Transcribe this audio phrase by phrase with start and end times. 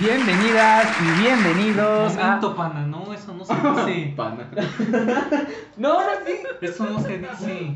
[0.00, 2.40] bienvenidas y bienvenidos a...
[2.56, 4.14] Pana, no, eso no se dice.
[4.16, 4.48] Pana.
[5.76, 6.32] No, no, sí.
[6.62, 7.74] Eso no se dice.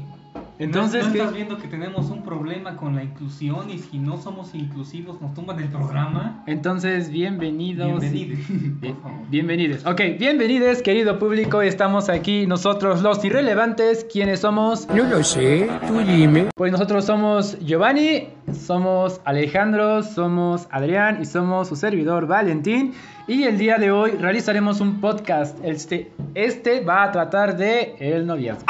[0.59, 1.19] Entonces, ¿no, no ¿qué?
[1.19, 5.35] estás viendo que tenemos un problema con la inclusión y si no somos inclusivos nos
[5.35, 6.45] tumban el programa?
[6.47, 8.01] Entonces, bienvenidos.
[8.01, 8.39] Bienvenidos,
[8.81, 9.19] Bien- favor.
[9.29, 9.85] Bienvenidos.
[9.85, 11.61] Ok, bienvenidos, querido público.
[11.61, 14.07] Estamos aquí nosotros, los irrelevantes.
[14.11, 14.87] ¿Quiénes somos?
[14.91, 16.47] No lo sé, tú dime.
[16.55, 22.95] Pues nosotros somos Giovanni, somos Alejandro, somos Adrián y somos su servidor Valentín.
[23.27, 25.59] Y el día de hoy realizaremos un podcast.
[25.65, 28.65] Este, este va a tratar de el noviazgo.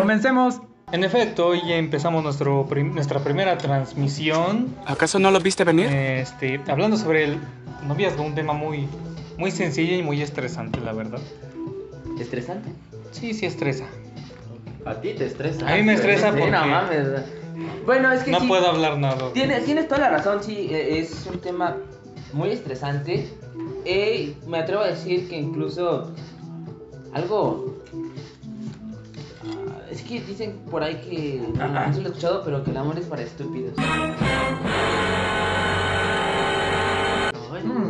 [0.00, 0.60] Comencemos.
[0.92, 4.74] En efecto, hoy ya empezamos nuestro prim- nuestra primera transmisión.
[4.86, 5.86] ¿Acaso no lo viste venir?
[5.86, 7.38] Este, hablando sobre el
[7.86, 8.86] noviazgo, un tema muy,
[9.38, 11.20] muy sencillo y muy estresante, la verdad.
[12.18, 12.70] ¿Estresante?
[13.10, 13.86] Sí, sí estresa.
[14.84, 15.66] A ti te estresa.
[15.66, 17.08] A mí me estresa Sí, porque no mames.
[17.86, 19.32] Bueno, es que no sí, puedo hablar nada.
[19.32, 21.76] Tienes, tienes toda la razón, sí, eh, es un tema
[22.34, 23.28] muy estresante.
[23.86, 26.12] Eh, me atrevo a decir que incluso
[27.14, 27.71] algo...
[29.92, 32.70] ah, Es que dicen por ahí que, no, no si lo he escuchado, pero que
[32.70, 33.74] el amor es para estúpidos.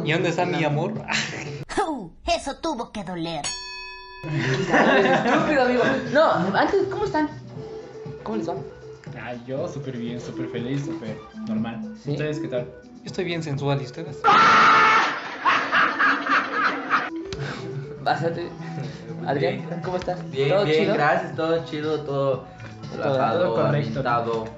[0.04, 0.94] ¿Y dónde está mi amor?
[1.88, 3.42] Uh, eso tuvo que doler.
[4.24, 5.82] Estúpido, amigo.
[6.12, 7.28] No, antes, ¿cómo están?
[8.22, 8.54] ¿Cómo les va?
[9.20, 11.16] Ah, yo súper bien, súper feliz, súper
[11.46, 11.94] normal.
[12.02, 12.12] ¿Sí?
[12.12, 12.66] ¿Ustedes qué tal?
[12.82, 14.18] Yo estoy bien sensual y ustedes.
[18.04, 18.50] Pásate.
[19.26, 20.18] Adrián, ¿cómo estás?
[20.30, 20.94] Bien, ¿Todo bien, chido?
[20.94, 22.44] gracias, todo chido, todo
[22.92, 24.48] relajado, todo correcto.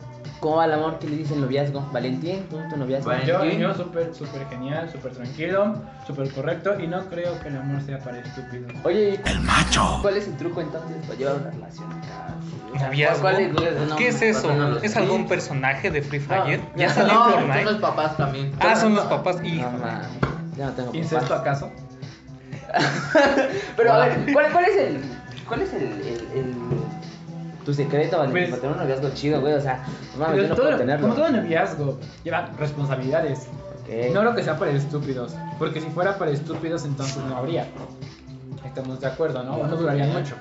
[0.41, 0.99] ¿Cómo va el amor?
[0.99, 1.89] ¿Qué le dice el noviazgo?
[1.91, 3.11] Valentín, ¿cómo tu noviazgo?
[3.27, 7.81] Yo, yo súper, súper genial, súper tranquilo, súper correcto y no creo que el amor
[7.83, 8.71] sea para estúpidos.
[8.85, 9.99] Oye, el macho.
[10.03, 12.35] ¿Cuál es el truco entonces para llevar una relación acá?
[12.87, 13.21] ¿Noviazgo?
[13.23, 14.79] ¿cuál es- cuál es- no, ¿Qué es eso?
[14.83, 14.99] ¿Es Sí.
[14.99, 16.61] algún personaje de Free Fire?
[16.61, 17.81] No, ¿Ya no, salió No, en son los Fortnite?
[17.81, 18.53] papás también.
[18.61, 19.37] Ah, son los papás.
[19.37, 20.09] Mames,
[20.59, 21.41] ya no tengo ¿Incesto papás.
[21.41, 21.71] acaso?
[23.77, 25.01] Pero a ver, ¿cuál, cuál es el.
[25.49, 25.83] ¿Cuál es el.
[25.83, 26.55] el, el-
[27.65, 29.55] tu secreto, Valentín, Pues- para tener un noviazgo chido, güey?
[29.55, 31.09] O sea, no mames, yo Pero no todo- puedo tenerlo.
[31.09, 33.47] como todo noviazgo, lleva responsabilidades.
[34.13, 37.67] No lo que sea para estúpidos, porque si fuera para estúpidos entonces no habría.
[38.65, 39.59] Estamos de acuerdo, ¿no?
[39.67, 40.35] No durarían mucho.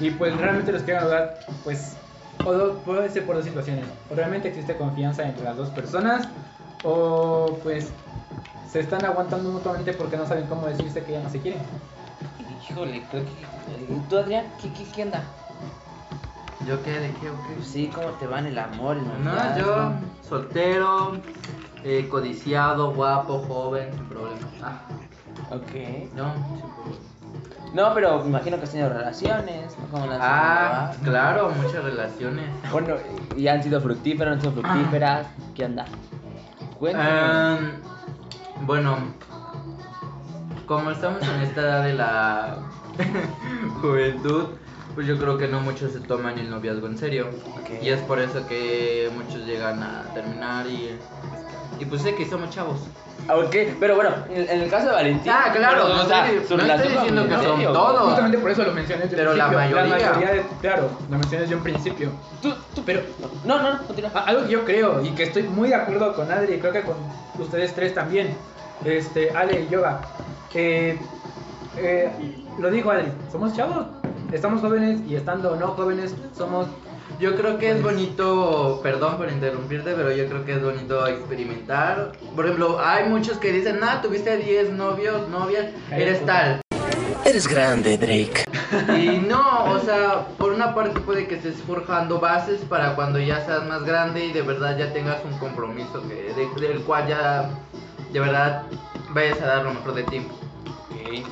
[0.00, 1.92] Y pues realmente los que van a durar, pues,
[2.44, 3.84] o puede ser por dos situaciones.
[4.10, 6.26] O realmente existe confianza entre las dos personas,
[6.84, 7.88] o pues
[8.70, 11.60] se están aguantando mutuamente porque no saben cómo decirse que ya no se quieren.
[12.70, 13.30] Híjole, creo que.
[14.08, 14.46] ¿Tú, Adrián?
[14.60, 15.22] ¿Qué, qué, qué onda?
[16.66, 16.90] ¿Yo qué?
[16.92, 17.64] ¿De qué qué?
[17.64, 18.96] Sí, ¿cómo te va en el amor?
[18.96, 19.58] el No, noviazgo?
[19.58, 19.92] yo
[20.28, 21.12] soltero,
[21.84, 24.46] eh, codiciado, guapo, joven, sin problema.
[24.62, 24.80] Ah,
[25.50, 26.14] Ok.
[26.14, 27.00] no, sin problema.
[27.72, 29.86] No, pero me imagino que has tenido relaciones, ¿no?
[29.90, 32.46] Como las Ah, claro, muchas relaciones.
[32.70, 32.94] Bueno,
[33.36, 35.26] y han sido fructíferas, han sido fructíferas.
[35.54, 35.86] ¿Qué onda?
[36.78, 37.58] Cuéntame.
[37.58, 37.72] Em,
[38.66, 38.98] bueno,
[40.66, 42.58] como estamos en esta edad de la
[43.80, 44.44] juventud,
[44.94, 47.28] pues yo creo que no muchos se toman el noviazgo en serio.
[47.82, 50.98] Y es por eso que muchos llegan a terminar y...
[51.80, 52.78] Y pues sé que somos chavos.
[53.28, 55.32] Ah, Ok, pero bueno, en, en el caso de Valentín.
[55.34, 57.72] Ah, claro, pero, no o sea, estoy- su no relación estoy diciendo que son serio,
[57.72, 58.00] todos.
[58.08, 59.76] Justamente por eso lo mencioné desde Pero la principio.
[59.86, 60.30] mayoría.
[60.32, 62.10] de- claro, lo mencioné desde un principio.
[62.42, 63.02] Tú, tú, Pero
[63.44, 64.10] No, no, no, continúa.
[64.14, 66.72] A- Algo que yo creo y que estoy muy de acuerdo con Adri y creo
[66.72, 66.96] que con
[67.38, 68.34] ustedes tres también,
[68.84, 70.00] este, Ale y Yoga,
[70.50, 70.98] que
[71.76, 72.10] eh,
[72.58, 73.86] lo dijo Adri, somos chavos,
[74.32, 76.66] estamos jóvenes y estando no jóvenes somos...
[77.20, 82.12] Yo creo que es bonito, perdón por interrumpirte, pero yo creo que es bonito experimentar.
[82.34, 86.62] Por ejemplo, hay muchos que dicen, ah, tuviste 10 novios, novias, eres tal.
[87.26, 88.44] Eres grande, Drake.
[88.98, 93.44] Y no, o sea, por una parte puede que estés forjando bases para cuando ya
[93.44, 97.50] seas más grande y de verdad ya tengas un compromiso que, de- del cual ya
[98.12, 98.62] de verdad
[99.10, 100.26] vayas a dar lo mejor de ti.
[100.90, 101.26] Ok.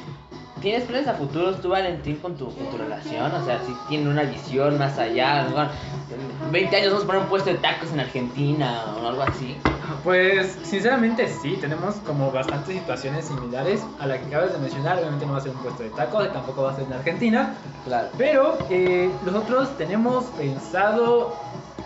[0.61, 3.33] ¿Tienes planes a futuros tú, Valentín, con tu, con tu relación?
[3.33, 5.45] O sea, si tienen una visión más allá.
[5.45, 5.63] ¿no?
[5.63, 9.57] En 20 años vamos a poner un puesto de tacos en Argentina o algo así.
[10.03, 15.27] Pues sinceramente sí, tenemos como bastantes situaciones similares a la que acabas de mencionar, obviamente
[15.27, 17.54] no va a ser un puesto de tacos tampoco va a ser en Argentina,
[17.84, 18.09] Claro.
[18.19, 21.34] pero eh, nosotros tenemos pensado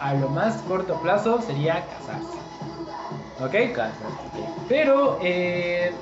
[0.01, 2.39] a lo más corto plazo sería casarse.
[3.41, 3.75] ¿Ok?
[4.69, 5.93] Pero eh,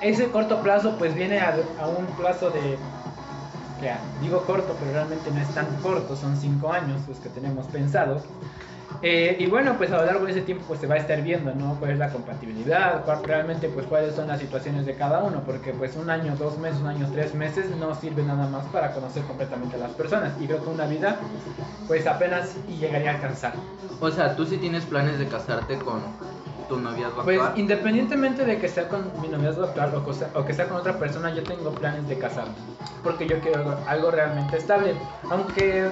[0.00, 2.76] ese corto plazo pues viene a, a un plazo de...
[3.80, 7.66] que, digo corto, pero realmente no es tan corto, son 5 años los que tenemos
[7.66, 8.22] pensados.
[9.02, 11.20] Eh, y bueno, pues a lo largo de ese tiempo pues se va a estar
[11.20, 11.74] viendo, ¿no?
[11.78, 15.72] Cuál es la compatibilidad, cuál, realmente pues cuáles son las situaciones de cada uno, porque
[15.72, 19.22] pues un año, dos meses, un año, tres meses no sirve nada más para conocer
[19.24, 20.32] completamente a las personas.
[20.40, 21.18] Y creo que una vida
[21.86, 23.52] pues apenas y llegaría a alcanzar.
[24.00, 26.00] O sea, tú sí tienes planes de casarte con
[26.68, 27.58] tu noviazgo Pues actual?
[27.60, 30.98] independientemente de que sea con mi noviazgo actual o, cosa- o que sea con otra
[30.98, 32.54] persona, yo tengo planes de casarme.
[33.02, 34.94] Porque yo quiero algo, algo realmente estable.
[35.30, 35.90] Aunque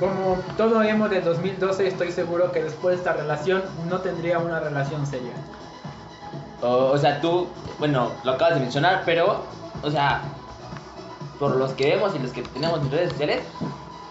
[0.00, 4.58] como todo emo del 2012 estoy seguro que después de esta relación no tendría una
[4.60, 5.32] relación seria.
[6.62, 7.46] O, o sea, tú,
[7.78, 9.42] bueno, lo acabas de mencionar, pero,
[9.82, 10.22] o sea,
[11.38, 13.40] por los que vemos y los que tenemos en redes sociales,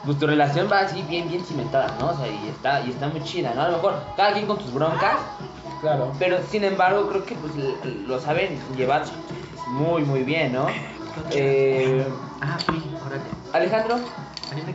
[0.06, 2.10] pues tu relación va así bien, bien cimentada, ¿no?
[2.10, 3.62] O sea, y está, y está muy chida, ¿no?
[3.62, 5.18] A lo mejor cada quien con sus broncas,
[5.82, 6.12] Claro.
[6.20, 7.54] pero sin embargo creo que pues
[8.08, 9.04] lo saben llevar
[9.70, 10.68] muy, muy bien, ¿no?
[11.32, 12.06] Eh,
[12.44, 13.22] Ah, sí, órale.
[13.54, 13.98] Alejandro,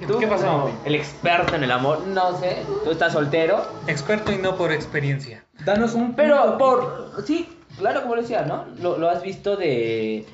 [0.07, 0.19] ¿tú?
[0.19, 0.71] ¿Qué pasó?
[0.85, 5.45] El experto en el amor, no sé, tú estás soltero, Experto y no por experiencia.
[5.65, 6.59] Danos un Pero punto.
[6.59, 7.13] por.
[7.27, 8.67] Sí, claro, como lo decía, ¿no?
[8.81, 10.25] Lo, lo has visto de.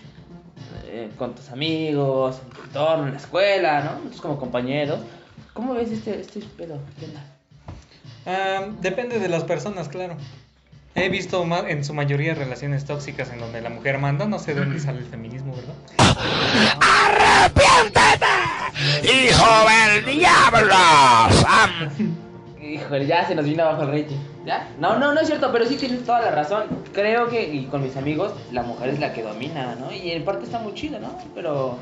[0.93, 3.93] Eh, con tus amigos, en tu entorno, en la escuela, ¿no?
[3.97, 5.00] Nosotros como compañeros.
[5.55, 6.79] ¿Cómo ves este, este pedo?
[8.27, 10.17] Ah, depende de las personas, claro.
[10.94, 14.61] He visto en su mayoría relaciones tóxicas en donde la mujer manda, no sé de
[14.61, 15.75] dónde sale el feminismo, ¿verdad?
[19.03, 20.75] ¡Hijo del diablo!
[21.49, 22.17] Am-
[22.62, 24.17] Híjole, ya se nos vino abajo el rating.
[24.44, 24.69] ¿Ya?
[24.81, 26.65] No, no, no es cierto, pero sí tienes toda la razón.
[26.93, 29.93] Creo que, y con mis amigos, la mujer es la que domina, ¿no?
[29.93, 31.17] Y en parte está muy chido, ¿no?
[31.35, 31.77] Pero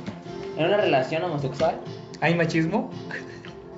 [0.56, 1.76] en una relación homosexual,
[2.20, 2.90] ¿Hay machismo?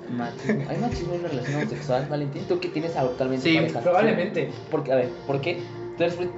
[0.09, 0.69] machismo.
[0.69, 2.43] ¿Hay machismo en una relación homosexual, Valentín?
[2.47, 3.79] ¿Tú que tienes actualmente Sí, pareja?
[3.79, 4.51] Probablemente.
[4.69, 5.61] Porque, a ver, ¿por qué?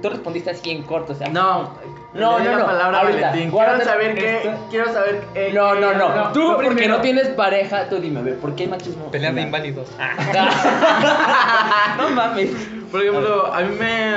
[0.00, 1.28] Tú respondiste así en corto, o sea.
[1.28, 1.72] No,
[2.16, 3.50] No, no, la no, palabra ahorita, Valentín.
[3.50, 4.50] Quiero saber qué.
[4.70, 5.22] Quiero saber.
[5.34, 6.14] eh, No, no, no.
[6.14, 6.96] No, Tú, tú porque primero.
[6.96, 9.10] no tienes pareja, tú dime, a ver, ¿por qué hay machismo?
[9.10, 9.88] Pelea de inválidos.
[9.98, 11.94] Ah.
[11.98, 12.50] no mames.
[12.90, 14.16] Por ejemplo, a mí me.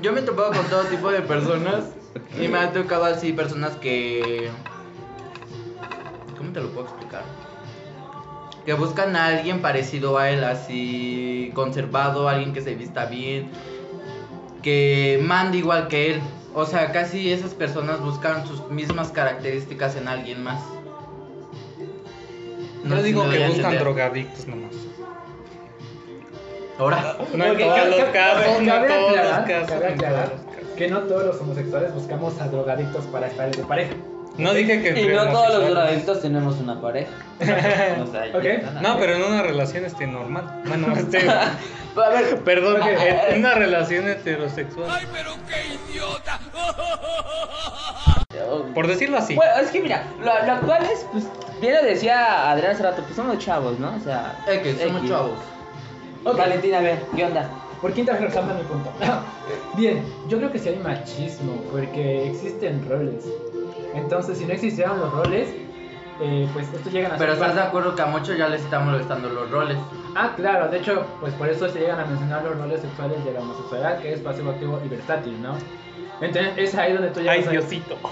[0.00, 1.84] Yo me he topado con todo tipo de personas.
[2.40, 4.48] Y me ha tocado así personas que.
[6.36, 7.22] ¿Cómo te lo puedo explicar?
[8.64, 13.50] Que buscan a alguien parecido a él, así conservado, alguien que se vista bien,
[14.62, 16.20] que mande igual que él.
[16.54, 20.60] O sea, casi esas personas buscan sus mismas características en alguien más.
[22.84, 23.80] No Yo si digo que buscan entender.
[23.80, 24.72] drogadictos nomás.
[26.78, 27.16] Ahora.
[27.34, 29.70] No en todos los ca- casos, no en todos los casos.
[29.70, 30.76] cabe no en todos aclarar los casos.
[30.76, 33.94] que no todos los homosexuales buscamos a drogadictos para estar de pareja.
[34.38, 37.10] No dije que Y no todos los drogadictos tenemos una pareja.
[38.02, 38.44] O sea, ya Ok.
[38.44, 40.62] están No, pero en una relación este normal.
[40.66, 41.28] Bueno, este.
[41.30, 44.88] A ver, Perdón, en una relación heterosexual.
[48.74, 49.34] Por decirlo así.
[49.34, 51.24] Bueno, es que mira, lo, lo actual es, pues,
[51.60, 53.94] bien lo decía Adrián hace rato, pues somos chavos, ¿no?
[53.94, 55.10] O sea, Es que somos X.
[55.10, 55.38] chavos.
[56.24, 56.38] Ok.
[56.38, 57.48] Valentina, a ver, ¿qué onda?
[57.80, 58.90] ¿Por qué regresando a mi punto?
[59.74, 63.24] Bien, yo creo que sí hay machismo, porque existen roles.
[63.94, 65.48] Entonces, si no existieran los roles,
[66.20, 68.84] eh, pues estos llegan a Pero estás de acuerdo que a muchos ya les están
[68.86, 69.76] molestando los roles.
[70.14, 73.32] Ah, claro, de hecho, pues por eso se llegan a mencionar los roles sexuales de
[73.32, 75.54] la homosexualidad, que es pasivo, activo y versátil, ¿no?
[76.20, 77.96] Entonces, es ahí donde tú ya Ay, vas a- Diosito.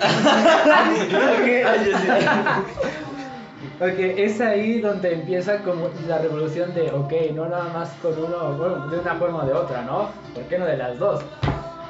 [3.79, 8.53] Ok, es ahí donde empieza como la revolución de, ok, no nada más con uno,
[8.57, 10.11] bueno, de una forma o de otra, ¿no?
[10.35, 11.23] ¿Por qué no de las dos?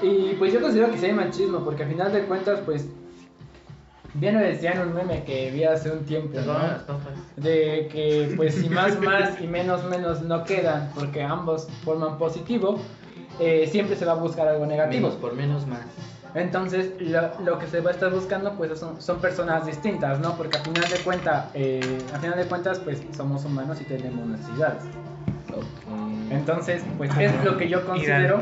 [0.01, 2.87] Y pues yo considero que sí hay machismo, porque al final de cuentas, pues,
[4.15, 6.59] bien lo decía en un meme que vi hace un tiempo, ¿no?
[7.37, 12.81] De que pues si más más y menos menos no quedan, porque ambos forman positivo,
[13.38, 15.09] eh, siempre se va a buscar algo negativo.
[15.09, 15.87] Menos por menos más.
[16.35, 20.37] Entonces, lo, lo que se va a estar buscando, pues, son, son personas distintas, ¿no?
[20.37, 24.26] Porque a final de cuentas, eh, a final de cuentas, pues, somos humanos y tenemos
[24.26, 24.85] necesidades.
[26.31, 28.38] Entonces, pues, es lo que yo considero,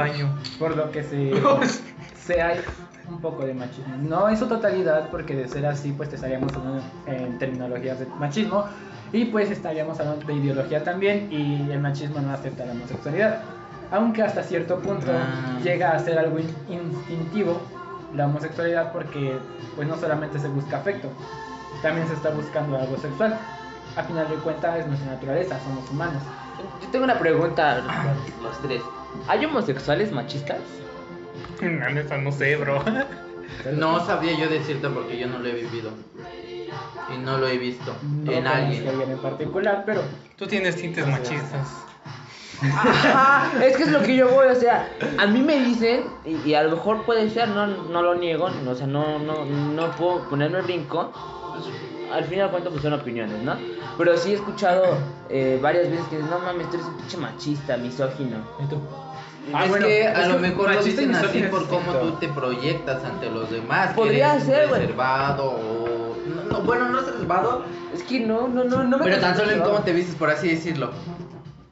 [0.58, 1.32] por lo que se,
[2.14, 2.60] se hay
[3.08, 3.96] un poco de machismo.
[4.02, 8.06] No en su totalidad, porque de ser así, pues, te estaríamos hablando en terminologías de
[8.18, 8.64] machismo
[9.12, 13.40] y, pues, estaríamos hablando de ideología también y el machismo no acepta la homosexualidad.
[13.90, 15.58] Aunque hasta cierto punto Ah.
[15.64, 17.58] llega a ser algo in- instintivo
[18.14, 19.38] la homosexualidad porque
[19.76, 21.08] pues no solamente se busca afecto,
[21.82, 23.38] también se está buscando algo sexual.
[23.96, 26.22] A final de cuentas es nuestra naturaleza, somos humanos.
[26.82, 27.78] Yo tengo una pregunta,
[28.42, 28.82] los tres.
[29.26, 30.58] ¿Hay homosexuales machistas?
[31.80, 32.82] La neta, no sé, bro.
[33.74, 35.90] No sabría yo decirte porque yo no lo he vivido.
[37.14, 38.86] Y no lo he visto No en alguien.
[38.86, 40.02] alguien en particular, pero
[40.36, 41.66] Tú tienes tintes machistas.
[42.60, 46.50] Ajá, es que es lo que yo voy, o sea, a mí me dicen, y,
[46.50, 49.90] y a lo mejor puede ser, no, no lo niego, o sea, no, no, no
[49.92, 51.12] puedo ponerme brinco,
[51.54, 51.64] pues,
[52.12, 53.54] al fin y al cuento pues son opiniones, ¿no?
[53.96, 54.84] Pero sí he escuchado
[55.28, 58.38] eh, varias veces que dicen, no mames, tú eres un pinche machista, misógino.
[58.62, 58.76] ¿y tú?
[58.76, 61.92] es Ah, bueno, que es a que lo mejor lo dicen así por es cómo
[61.94, 63.90] tú te proyectas ante los demás.
[63.90, 64.82] que Podría ser, güey.
[64.82, 66.16] reservado o.
[66.28, 69.50] No, no, bueno, no reservado, Es que no, no, no, no me pero tan solo
[69.50, 70.90] en cómo te vistes, por así decirlo.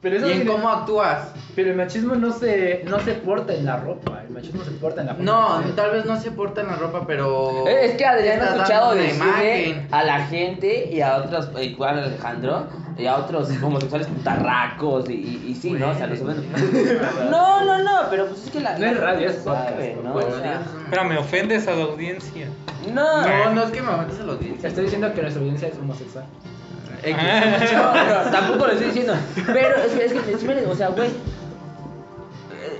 [0.01, 1.33] Pero eso y en cómo actúas.
[1.55, 5.07] Pero el machismo no se, no se porta en la ropa, machismo se porta en
[5.07, 5.75] la forma No, ser.
[5.75, 7.67] tal vez no se porta en la ropa, pero.
[7.67, 11.99] Eh, Es que Adrián ha escuchado decirle a la gente y a otros, eh, igual
[11.99, 12.67] Alejandro,
[12.97, 15.89] y a otros homosexuales putarracos y, y, y sí, ¿no?
[15.91, 16.47] O sea, los ofenden.
[17.31, 18.77] No, no, no, pero pues es que la.
[18.77, 20.13] No es radio, es sabe, podcast, ¿no?
[20.13, 22.47] Bueno, O sea, Pero me ofendes a la audiencia.
[22.93, 24.69] no, No, no es que me metes a la Te audiencia.
[24.69, 26.25] estoy diciendo que nuestra audiencia es homosexual.
[27.03, 27.23] X.
[27.73, 29.13] no, no, tampoco lo estoy diciendo.
[29.45, 31.09] Pero es que, es que, sí me- o sea, güey,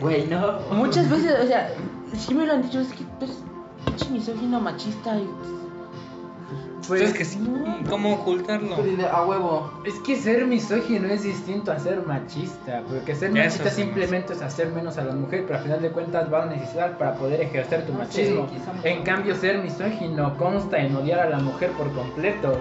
[0.01, 0.59] Güey, no.
[0.71, 1.71] muchas veces, o sea,
[2.17, 3.43] sí me lo han dicho, es que tú eres
[3.85, 5.29] pinche misógino machista y.
[6.87, 7.39] Pues, es que sí,
[7.89, 8.77] ¿cómo ocultarlo?
[9.11, 9.69] A huevo.
[9.85, 14.33] Es que ser misógino es distinto a ser machista, porque ser Eso machista sí, simplemente
[14.33, 17.15] es hacer menos a la mujer, pero al final de cuentas va a necesitar para
[17.15, 18.47] poder ejercer tu No machismo.
[18.83, 22.57] En cambio, ser misógino consta en odiar a la mujer por completo.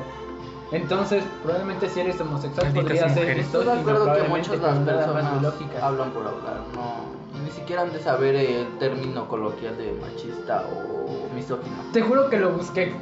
[0.72, 3.46] Entonces, probablemente si eres homosexual Malditas podría ser mujeres.
[3.46, 5.86] Estoy misógino, de acuerdo que muchas las personas biológica.
[5.86, 7.15] hablan por hablar, no,
[7.46, 11.76] ni siquiera han de saber el término coloquial de machista o misógino.
[11.92, 12.92] Te juro que lo busqué.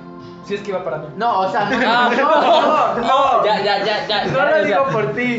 [0.45, 1.07] Si es que iba para mí.
[1.17, 3.07] No, o sea, no, Ah, no, no,
[3.41, 4.27] no, Ya, ya, ya, ya.
[4.27, 5.39] no lo digo por ti.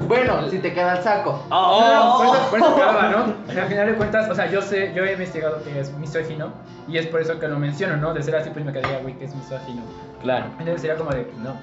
[0.00, 1.42] Bueno, si te queda el saco.
[1.50, 3.34] Oh, No, oh, por eso, por eso acaba, ¿no?
[3.48, 5.92] O sea, al final de cuentas, o sea, yo sé, yo he investigado que es
[5.98, 6.52] misógino
[6.86, 8.14] y es por eso que lo menciono, ¿no?
[8.14, 9.82] De ser así, pues me quedaría, güey, que es misógino.
[10.22, 10.46] Claro.
[10.58, 11.54] Entonces sería como de, no.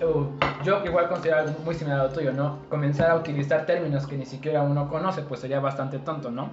[0.00, 0.30] O,
[0.64, 2.60] yo igual considero algo muy similar a lo tuyo, ¿no?
[2.68, 6.50] Comenzar a utilizar términos que ni siquiera uno conoce, pues sería bastante tonto, ¿no?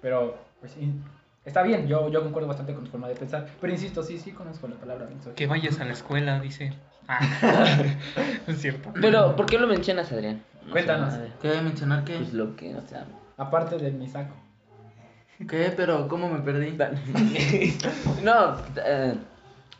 [0.00, 1.04] Pero, pues, in-
[1.44, 3.46] está bien, yo, yo concuerdo bastante con tu forma de pensar.
[3.60, 5.08] Pero insisto, sí, sí conozco la palabra.
[5.36, 6.72] Que vayas a la escuela, dice.
[7.08, 7.20] Ah,
[8.46, 8.90] es cierto.
[9.00, 10.42] Pero, ¿por qué lo mencionas, Adrián?
[10.70, 11.16] Cuéntanos.
[11.18, 12.16] ver, ¿Qué mencionar qué?
[12.16, 13.06] Pues lo que, o sea.
[13.36, 14.34] Aparte de mi saco.
[15.48, 15.72] ¿Qué?
[15.76, 16.76] Pero ¿cómo me perdí?
[18.22, 19.14] no, eh,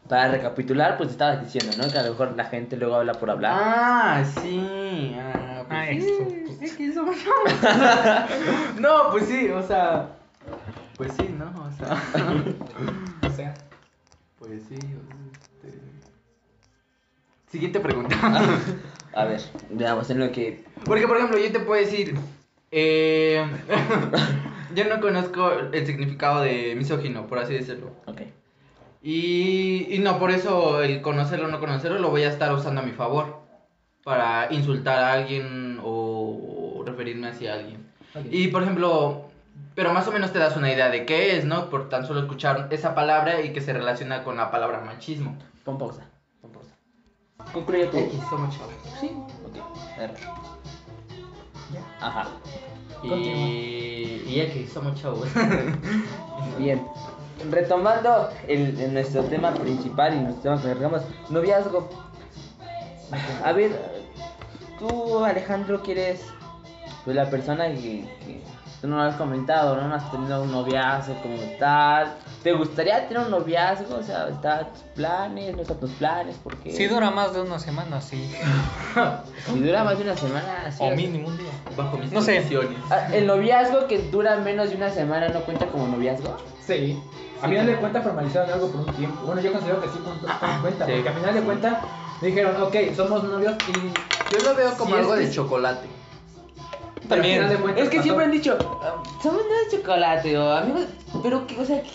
[0.09, 1.91] para recapitular, pues estabas diciendo, ¿no?
[1.93, 3.53] Que a lo mejor la gente luego habla por hablar.
[3.57, 5.15] Ah, sí.
[5.19, 5.97] Ah, pues Ah, sí.
[5.99, 6.63] eso.
[6.65, 7.05] Es que eso-
[8.81, 10.09] No, pues sí, o sea.
[10.97, 11.47] Pues sí, ¿no?
[11.47, 12.03] O sea.
[13.27, 13.55] O sea,
[14.39, 14.75] Pues sí.
[14.75, 15.79] este...
[17.51, 18.17] Siguiente pregunta.
[19.15, 20.65] A ver, veamos en lo que.
[20.85, 22.15] Porque, por ejemplo, yo te puedo decir.
[22.71, 23.43] Eh,
[24.75, 27.91] yo no conozco el significado de misógino, por así decirlo.
[28.07, 28.21] Ok.
[29.03, 32.81] Y, y no, por eso el conocerlo o no conocerlo lo voy a estar usando
[32.81, 33.39] a mi favor.
[34.05, 37.87] Para insultar a alguien o referirme hacia alguien.
[38.31, 39.29] Y por ejemplo,
[39.75, 41.69] pero más o menos te das una idea de qué es, ¿no?
[41.71, 45.37] Por tan solo escuchar esa palabra y que se relaciona con la palabra machismo.
[45.65, 46.09] Pon pausa.
[46.41, 46.75] Pon pausa.
[47.53, 47.99] Concluye tú.
[47.99, 48.75] X, somos chavos.
[48.99, 49.11] Sí,
[49.47, 49.57] ok.
[49.97, 50.15] A ver.
[51.73, 51.81] Ya.
[52.01, 52.29] Ajá.
[53.03, 55.29] Y, y X, somos chavos.
[56.59, 56.83] Bien.
[57.51, 61.89] Retomando el, nuestro tema principal y nuestro tema que agregamos, noviazgo.
[63.45, 63.73] A ver,
[64.79, 66.21] tú Alejandro quieres
[67.05, 68.05] pues la persona que
[68.81, 69.89] tú no lo has comentado, ¿no?
[69.89, 72.15] No has tenido un noviazgo como tal.
[72.43, 73.97] ¿Te gustaría tener un noviazgo?
[73.97, 75.57] O sea, ¿está tus planes?
[75.57, 76.37] ¿No están tus planes?
[76.43, 78.31] Porque Si dura más de una semana, sí.
[79.47, 81.51] si dura más de una semana, sí, O mínimo un día.
[81.77, 82.35] Bajo mis No sé.
[82.37, 82.79] condiciones.
[82.91, 86.37] Ah, ¿El noviazgo que dura menos de una semana no cuenta como noviazgo?
[86.65, 87.01] Sí.
[87.43, 89.21] A final de cuentas formalizaron algo por un tiempo.
[89.25, 90.93] Bueno, yo considero que sí cuenta, cuenta Sí.
[90.93, 91.79] porque a final de cuentas
[92.21, 95.87] dijeron, ok, somos novios y Yo lo veo como Sí, algo es que de chocolate.
[97.09, 97.43] También.
[97.77, 100.87] Es que siempre han dicho, "Ah, somos no de chocolate o amigos,
[101.23, 101.91] pero que, o sea, ¿qué-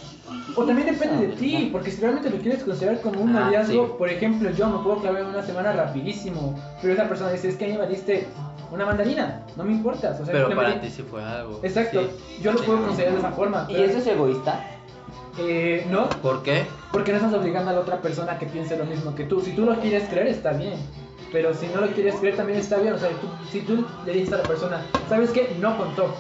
[0.55, 3.86] O también depende de ti, porque si realmente lo quieres considerar como un Ah, noviazgo,
[3.86, 3.91] sí.
[3.98, 7.55] por ejemplo, yo me puedo clavar en una semana rapidísimo, pero esa persona dice, es
[7.55, 8.27] que a mí me diste
[8.72, 10.12] una mandarina, no me importa.
[10.19, 11.60] O sea, Pero para ti sí fue algo.
[11.63, 12.41] Exacto, Sí.
[12.43, 13.65] yo lo puedo considerar de esa forma.
[13.69, 14.65] ¿Y pero- eso es egoísta?
[15.39, 16.63] Eh, no, ¿Por qué?
[16.91, 19.41] porque no estás obligando a la otra persona que piense lo mismo que tú.
[19.41, 20.75] Si tú lo quieres creer, está bien.
[21.34, 22.94] Pero si no lo quieres creer, también está bien.
[22.94, 25.54] O sea, tú- si tú le dices a la persona, ¿sabes qué?
[25.60, 26.16] No contó.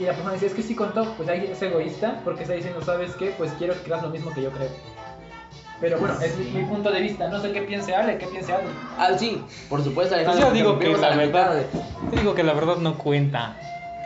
[0.00, 2.80] Y la persona dice, es que sí contó, pues ahí es egoísta porque está diciendo,
[2.82, 3.34] ¿sabes qué?
[3.36, 4.70] Pues quiero que creas lo mismo que yo creo.
[5.78, 7.28] Pero bueno, es mi, mi punto de vista.
[7.28, 8.64] No sé qué piense Ale, qué piense Ale.
[8.98, 11.62] Ah, sí, por supuesto, Pues yo digo que la verdad,
[12.10, 13.56] digo que la verdad no cuenta.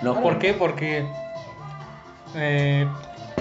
[0.03, 0.53] No, ¿Por qué?
[0.53, 1.05] Porque
[2.35, 2.87] eh,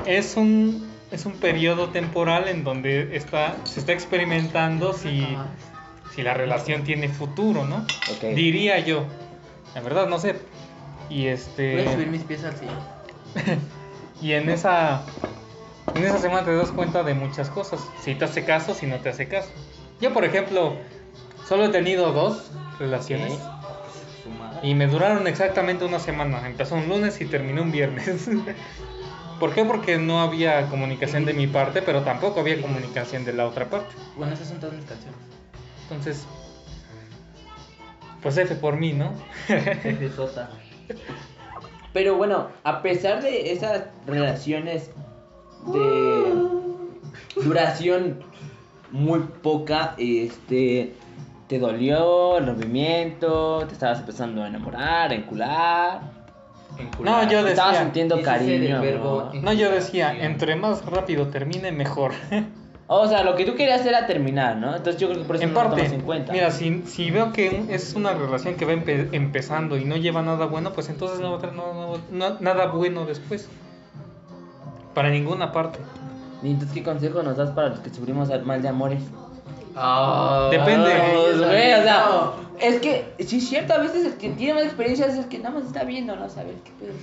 [0.06, 5.36] es un es un periodo temporal en donde está se está experimentando si,
[6.13, 7.86] si la relación tiene futuro, ¿no?
[8.22, 9.05] Diría yo.
[9.75, 10.36] La verdad no sé.
[11.10, 12.79] Y Voy a subir este mis pies al sillón.
[14.22, 15.03] y en esa
[15.96, 17.82] en esa semana te das cuenta de muchas cosas.
[18.01, 19.50] Si te hace caso, si no te hace caso.
[20.01, 20.75] Yo, por ejemplo,
[21.48, 23.39] solo he tenido dos relaciones.
[24.63, 26.48] Y me duraron exactamente una semana.
[26.48, 28.29] Empezó un lunes y terminó un viernes.
[29.39, 29.65] ¿Por qué?
[29.65, 33.93] Porque no había comunicación de mi parte, pero tampoco había comunicación de la otra parte.
[34.15, 35.20] Bueno, esas son todas mis canciones.
[35.84, 36.25] Entonces,
[38.22, 39.12] Pues F por mí, ¿no?
[39.48, 40.50] Jefe sota.
[41.92, 44.90] Pero bueno, a pesar de esas relaciones
[45.68, 46.34] de
[47.44, 48.24] duración
[48.92, 50.96] muy poca, este,
[51.48, 56.02] te dolió el rompimiento, te estabas empezando a enamorar, a encular,
[57.00, 58.82] No, yo te estabas decía, sintiendo cariño.
[58.82, 59.42] verbo ¿no?
[59.42, 62.13] no, yo decía, entre más rápido termine, mejor.
[63.02, 64.76] O sea, lo que tú querías era terminar, ¿no?
[64.76, 66.34] Entonces yo creo que por eso en no lo parte, tomas en cuenta.
[66.34, 69.96] mira, si, si veo que un- es una relación que va empe- empezando y no
[69.98, 73.48] lleva nada bueno, pues entonces no va a traer no- no- no- nada bueno después.
[74.94, 75.80] Para ninguna parte.
[76.44, 79.02] ¿Y entonces qué consejo nos das para los que sufrimos mal de amores?
[79.76, 80.92] Ah, Depende.
[81.14, 82.06] Pues, güey, o sea,
[82.60, 85.40] es que, sí es cierto, a veces el que tiene más experiencia es el que
[85.40, 86.30] nada más está viendo, ¿no?
[86.30, 86.94] Saber qué pedo.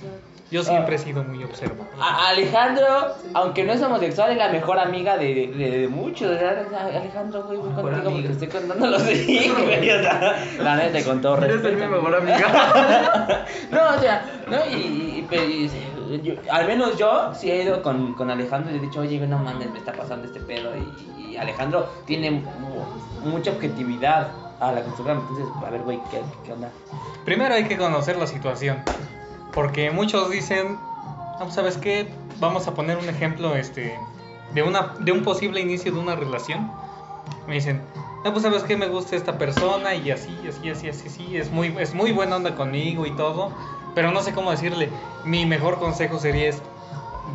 [0.51, 1.87] Yo siempre he sido muy observador.
[1.99, 2.85] A- Alejandro,
[3.33, 6.29] aunque no es homosexual, es la mejor amiga de, de, de muchos.
[6.29, 6.65] ¿verdad?
[6.67, 8.31] O sea, Alejandro, güey, voy Mejor contigo porque amiga.
[8.31, 9.89] estoy contándolo así, güey.
[9.91, 11.89] O sea, la neta, con todo ¿Quieres ser respeto.
[11.89, 13.45] mi mejor amiga?
[13.71, 15.71] No, o sea, no, y, y- y-
[16.15, 19.17] y- yo- al menos yo sí he ido con, con Alejandro y he dicho, oye,
[19.17, 20.71] güey, no mames, me está pasando este pedo.
[20.75, 24.27] Y, y Alejandro tiene mu- mucha objetividad
[24.59, 25.19] a la construcción.
[25.19, 26.69] Entonces, a ver, güey, ¿qué, ¿qué onda?
[27.23, 28.83] Primero hay que conocer la situación.
[29.53, 30.77] Porque muchos dicen,
[31.35, 32.07] "Ah, pues, ¿sabes qué?
[32.39, 33.99] Vamos a poner un ejemplo este,
[34.53, 36.71] de, una, de un posible inicio de una relación.
[37.47, 37.81] Me dicen,
[38.23, 41.51] no, pues sabes qué, me gusta esta persona y así, así, así, así, así, es
[41.51, 43.51] muy, es muy buena onda conmigo y todo,
[43.95, 44.89] pero no sé cómo decirle.
[45.25, 46.61] Mi mejor consejo sería es,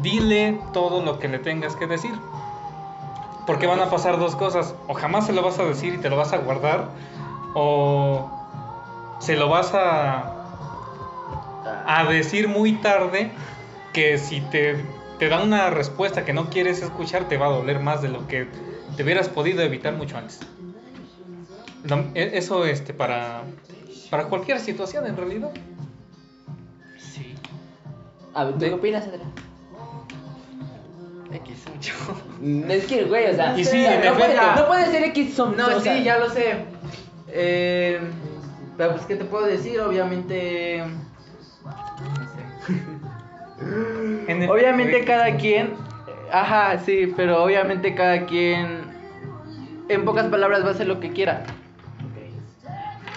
[0.01, 2.15] dile todo lo que le tengas que decir.
[3.47, 6.09] Porque van a pasar dos cosas, o jamás se lo vas a decir y te
[6.09, 6.89] lo vas a guardar,
[7.55, 8.29] o
[9.19, 10.36] se lo vas a,
[11.87, 13.31] a decir muy tarde
[13.93, 14.77] que si te,
[15.19, 18.27] te da una respuesta que no quieres escuchar te va a doler más de lo
[18.27, 18.47] que
[18.97, 20.41] te hubieras podido evitar mucho antes.
[22.15, 23.43] E- Eso este para
[24.11, 25.51] para cualquier situación en realidad.
[26.99, 27.35] Sí.
[28.35, 29.33] A ver, ¿tú qué opinas, Adrián?
[31.33, 31.93] X mucho.
[32.41, 34.61] Mm, Es que, güey, o sea, Y sí, o sea, en no, puede, efecto.
[34.61, 36.65] no puede ser X son No, o sea, sí, ya lo sé.
[37.29, 38.01] Eh,
[38.77, 39.81] pero pues, ¿qué te puedo decir?
[39.81, 40.85] Obviamente...
[44.49, 45.75] Obviamente cada quien...
[46.33, 48.95] Ajá, sí, pero obviamente cada quien...
[49.89, 51.45] En pocas palabras va a hacer lo que quiera.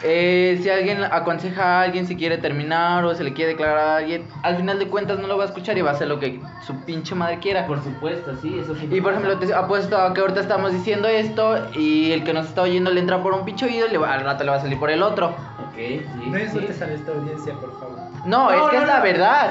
[0.01, 3.97] Eh, si alguien aconseja a alguien si quiere terminar o se le quiere declarar a
[3.97, 6.21] alguien, al final de cuentas no lo va a escuchar y va a hacer lo
[6.21, 7.67] que su pinche madre quiera.
[7.67, 11.09] Por supuesto, sí, eso siempre Y por ejemplo, te apuesto a que ahorita estamos diciendo
[11.09, 13.97] esto y el que nos está oyendo le entra por un pinche oído y le
[13.97, 15.35] va- al rato le va a salir por el otro.
[15.69, 16.05] Ok, sí.
[16.27, 16.43] No sí.
[16.43, 17.99] insultes a esta audiencia, por favor.
[18.25, 19.49] No, es que es la verdad.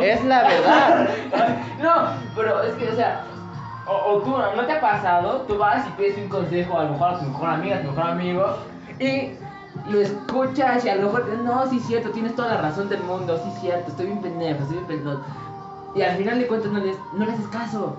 [0.00, 1.08] Es la verdad.
[1.82, 1.92] No,
[2.34, 3.24] pero es que, o sea,
[3.86, 5.42] o, o tú, ¿no te ha pasado?
[5.42, 7.88] Tú vas y pides un consejo a lo mejor a tu mejor amiga, a tu
[7.88, 8.56] mejor amigo,
[8.98, 9.32] y
[9.88, 13.02] lo escuchas y a lo mejor, no, sí es cierto, tienes toda la razón del
[13.02, 15.20] mundo, sí es cierto, estoy bien pendejo, estoy bien pendejo.
[15.94, 17.96] Y al final de cuentas no le, no le haces caso.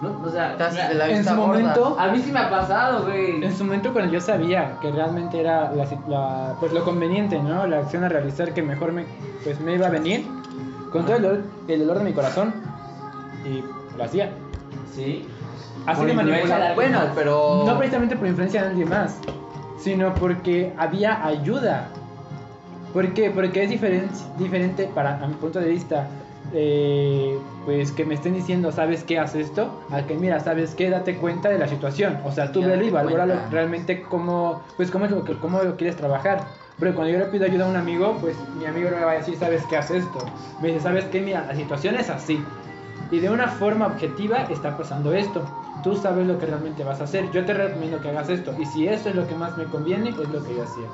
[0.00, 0.18] ¿No?
[0.24, 1.58] O sea, mira, de la en vista su gorda.
[1.60, 3.44] momento- a mí sí me ha pasado, güey.
[3.44, 7.66] En su momento cuando yo sabía que realmente era la, la- pues lo conveniente, ¿no?
[7.66, 9.04] La acción a realizar que mejor me,
[9.44, 10.26] pues me iba a venir,
[10.90, 12.54] con todo el dolor, el dolor de mi corazón,
[13.44, 13.62] y
[13.98, 14.30] lo hacía.
[14.94, 15.26] Sí.
[15.86, 16.60] Así Por de influencia manipulado.
[16.60, 17.14] de alguien Bueno, más.
[17.14, 17.62] pero.
[17.66, 19.18] No precisamente por influencia de nadie más,
[19.78, 21.88] sino porque había ayuda.
[22.94, 23.30] ¿Por qué?
[23.30, 26.08] Porque es diferente, diferente para a mi punto de vista,
[26.52, 29.18] eh, pues que me estén diciendo, ¿sabes qué?
[29.18, 30.90] Haz esto, a que mira, ¿sabes qué?
[30.90, 32.18] Date cuenta de la situación.
[32.24, 35.76] O sea, tú velo y valóralo realmente cómo, pues cómo, es lo que, cómo lo
[35.76, 36.44] quieres trabajar.
[36.78, 39.12] Pero cuando yo le pido ayuda a un amigo, pues mi amigo no me va
[39.12, 39.76] a decir, ¿sabes qué?
[39.76, 40.18] Haz esto.
[40.62, 41.20] Me dice, ¿sabes qué?
[41.20, 42.42] Mira, la situación es así.
[43.10, 45.42] Y de una forma objetiva está pasando esto.
[45.82, 47.30] Tú sabes lo que realmente vas a hacer.
[47.32, 48.54] Yo te recomiendo que hagas esto.
[48.58, 50.86] Y si esto es lo que más me conviene, es lo que yo hacía.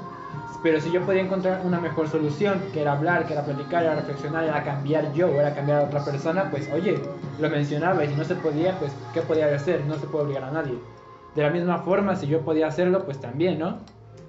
[0.63, 3.95] Pero si yo podía encontrar una mejor solución, que era hablar, que era platicar, era
[3.95, 6.99] reflexionar, era cambiar yo, o era cambiar a otra persona, pues oye,
[7.39, 8.05] lo mencionaba.
[8.05, 9.85] Y si no se podía, pues ¿qué podía hacer?
[9.87, 10.79] No se puede obligar a nadie.
[11.35, 13.79] De la misma forma, si yo podía hacerlo, pues también, ¿no?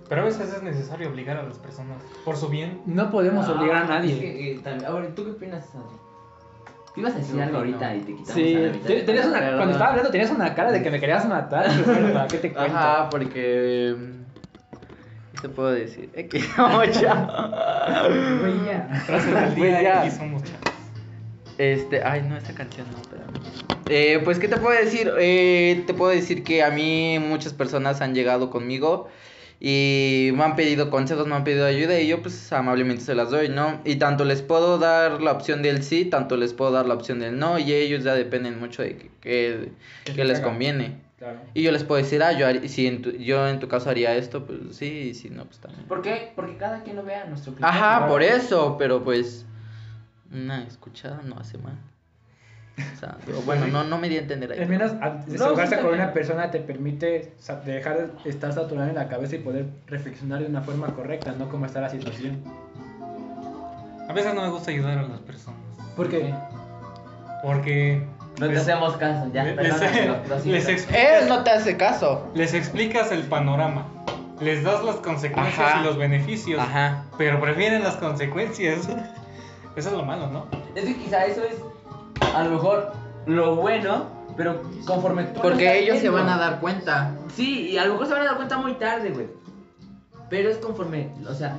[0.10, 2.82] Pero a veces es necesario obligar a las personas por su bien.
[2.86, 4.14] No podemos obligar a nadie.
[4.14, 5.98] es que, eh, también- ahora, ¿tú qué opinas, Adri?
[6.94, 8.88] Tú ibas a decir algo ahorita y te quitamos Sí, a la mitad.
[8.88, 11.66] te- tenías una, cuando estaba hablando tenías una cara de que me querías matar.
[11.86, 12.76] pero ¿Para qué te cuento?
[12.78, 13.96] Ajá, porque.
[15.42, 16.10] ¿Qué te puedo decir?
[16.14, 18.08] X, no, ya.
[18.42, 19.04] Güey, ya.
[19.06, 20.12] Frases del día ya.
[20.12, 20.62] somos chavos.
[21.58, 23.32] Este, ay, no, esa canción no, espérame.
[23.90, 25.12] Eh, pues, ¿qué te puedo decir?
[25.20, 29.08] Eh, te puedo decir que a mí muchas personas han llegado conmigo
[29.60, 33.32] y me han pedido consejos, me han pedido ayuda y yo pues amablemente se las
[33.32, 33.80] doy, ¿no?
[33.86, 37.20] Y tanto les puedo dar la opción del sí, tanto les puedo dar la opción
[37.20, 39.72] del no y ellos ya dependen mucho de que,
[40.04, 40.48] que- les haga.
[40.50, 40.98] conviene.
[41.18, 41.40] Claro.
[41.56, 43.90] Y yo les puedo decir, ah, yo, haría- si en tu- yo en tu caso
[43.90, 45.84] haría esto, pues sí, y si no, pues también.
[45.88, 46.32] ¿Por qué?
[46.36, 47.76] Porque cada quien lo vea a nuestro criterio.
[47.76, 49.46] Ajá, por eso, pero pues
[50.32, 51.74] una escuchada no hace mal.
[52.96, 54.60] O sea, digo, bueno, no, no me di a entender ahí.
[54.60, 57.34] Al menos No, desahogarse sí, con una persona te permite
[57.66, 61.50] dejar de estar saturado en la cabeza y poder reflexionar de una forma correcta, no
[61.50, 62.44] como está la situación.
[64.08, 65.60] A veces no me gusta ayudar a las personas.
[65.96, 66.32] Porque
[67.44, 68.04] Porque.
[68.40, 69.44] No te hacemos caso, ya.
[69.44, 72.30] les, explicas, Él no te hace caso.
[72.36, 73.88] les explicas el panorama.
[74.40, 75.82] Les das las consecuencias Ajá.
[75.82, 76.60] y los beneficios.
[76.60, 77.06] Ajá.
[77.18, 78.88] Pero prefieren las consecuencias.
[79.76, 80.48] Eso es lo malo, ¿no?
[80.76, 81.56] Es que quizá eso es
[82.34, 82.94] a lo mejor
[83.28, 87.14] lo bueno, pero conforme tú lo Porque estás ellos se van a dar cuenta.
[87.36, 89.28] Sí, y a lo mejor se van a dar cuenta muy tarde, güey.
[90.32, 91.58] Pero es conforme, o sea,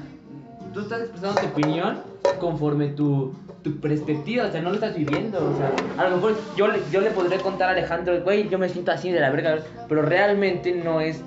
[0.74, 2.02] tú estás expresando tu opinión
[2.40, 6.36] conforme tu, tu perspectiva, o sea, no lo estás viviendo, o sea, a lo mejor
[6.56, 9.30] yo le, yo le podré contar a Alejandro, güey, yo me siento así de la
[9.30, 11.22] verga, pero realmente no es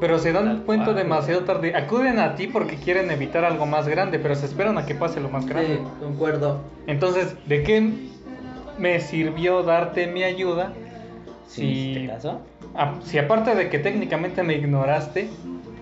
[0.00, 0.96] Pero se dan cuenta cual.
[0.96, 1.76] demasiado tarde.
[1.76, 5.20] Acuden a ti porque quieren evitar algo más grande, pero se esperan a que pase
[5.20, 5.80] lo más grande.
[6.00, 6.60] concuerdo.
[6.88, 7.92] Entonces, ¿de qué
[8.78, 10.72] me sirvió darte mi ayuda?
[11.46, 12.40] Sí, Si, ¿te caso?
[12.74, 15.28] a- si aparte de que técnicamente me ignoraste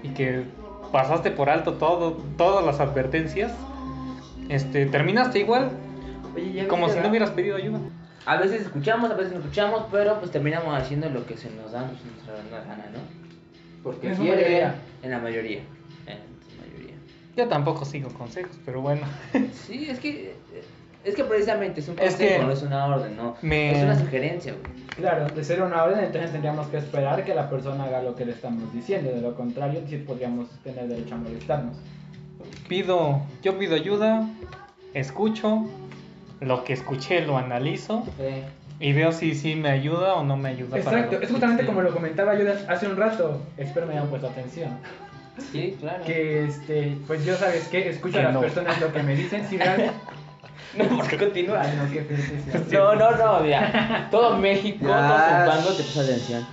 [0.02, 0.44] y que
[0.92, 3.52] pasaste por alto todo, todas las advertencias,
[4.50, 5.70] este, terminaste igual,
[6.34, 7.80] Oye, ya como si no hubieras pedido ayuda.
[8.26, 11.72] A veces escuchamos, a veces no escuchamos, pero pues terminamos haciendo lo que se nos
[11.72, 12.34] da nuestra
[12.66, 12.98] gana, ¿no?
[13.82, 14.74] Porque En su quiere, mayoría.
[15.02, 15.58] en la mayoría,
[16.06, 16.94] en su mayoría.
[17.36, 19.02] Yo tampoco sigo consejos, pero bueno.
[19.54, 20.34] Sí, es que
[21.02, 23.36] es que precisamente es un Es consejo, que no es una orden, ¿no?
[23.40, 24.80] me- Es una sugerencia, güey.
[24.96, 28.26] Claro, de ser una orden, entonces tendríamos que esperar que la persona haga lo que
[28.26, 29.10] le estamos diciendo.
[29.10, 31.78] De lo contrario, sí podríamos tener derecho a molestarnos.
[32.68, 34.28] Pido, yo pido ayuda,
[34.94, 35.66] escucho,
[36.40, 38.04] lo que escuché lo analizo
[38.78, 40.78] y veo si sí me ayuda o no me ayuda.
[40.78, 41.66] Exacto, es justamente sí.
[41.66, 43.42] como lo comentaba yo hace un rato.
[43.56, 44.70] Espero me hayan puesto atención.
[45.52, 46.04] Sí, claro.
[46.04, 48.40] Que este, pues yo sabes que escucho Que a las no.
[48.40, 49.46] personas lo que me dicen.
[49.48, 49.92] Si realmente.
[50.72, 51.62] No, porque continúa.
[51.62, 52.06] Ay, no, qué.
[52.76, 54.06] No, no, no, mira.
[54.08, 55.48] Todo México, Ya.
[55.64, 56.46] todo te puso atención.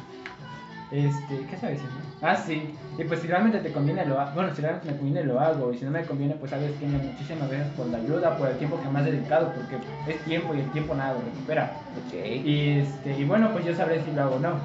[0.91, 1.95] Este, ¿qué estaba diciendo?
[2.23, 2.73] Ah, sí.
[2.97, 4.31] Y pues si realmente te conviene lo hago.
[4.33, 5.71] Bueno, si realmente me conviene lo hago.
[5.71, 8.57] Y si no me conviene, pues sabes que muchísimas veces por la ayuda, por el
[8.57, 9.77] tiempo que me has dedicado, porque
[10.11, 11.73] es tiempo y el tiempo nada lo recupera.
[12.07, 12.13] Ok.
[12.43, 14.59] Y este, y bueno, pues yo sabré si lo hago o no.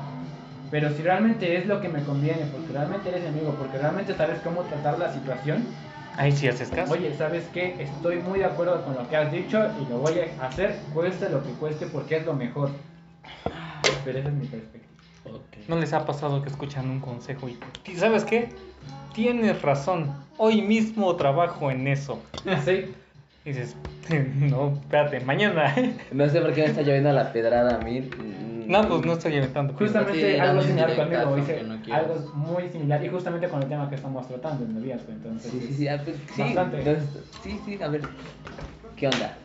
[0.70, 4.14] Pero si realmente es lo que me conviene, porque realmente eres mi amigo, porque realmente
[4.14, 5.66] sabes cómo tratar la situación,
[6.16, 6.92] Ahí sí haces caso.
[6.92, 7.76] oye, ¿sabes qué?
[7.78, 11.28] Estoy muy de acuerdo con lo que has dicho y lo voy a hacer, cueste
[11.28, 12.70] lo que cueste, porque es lo mejor.
[14.04, 14.81] Pero esa es mi perspectiva.
[15.68, 17.58] ¿No les ha pasado que escuchan un consejo y
[17.90, 18.48] ¿y sabes qué?
[19.14, 22.20] Tienes razón, hoy mismo trabajo en eso.
[22.64, 22.92] Sí,
[23.44, 23.76] Y dices,
[24.40, 25.74] no, espérate, mañana.
[26.12, 28.08] No sé por qué me está lloviendo la pedrada a mí.
[28.66, 29.74] No, pues no estoy inventando.
[29.74, 33.88] justamente Sí, algo similar conmigo, hice no algo muy similar y justamente con el tema
[33.88, 35.50] que estamos tratando en noviazgo, entonces.
[35.50, 36.78] Sí, sí, sí, ah, pues, sí, Bastante.
[36.78, 37.04] entonces,
[37.42, 38.02] sí, sí, a ver.
[38.96, 39.36] ¿Qué onda?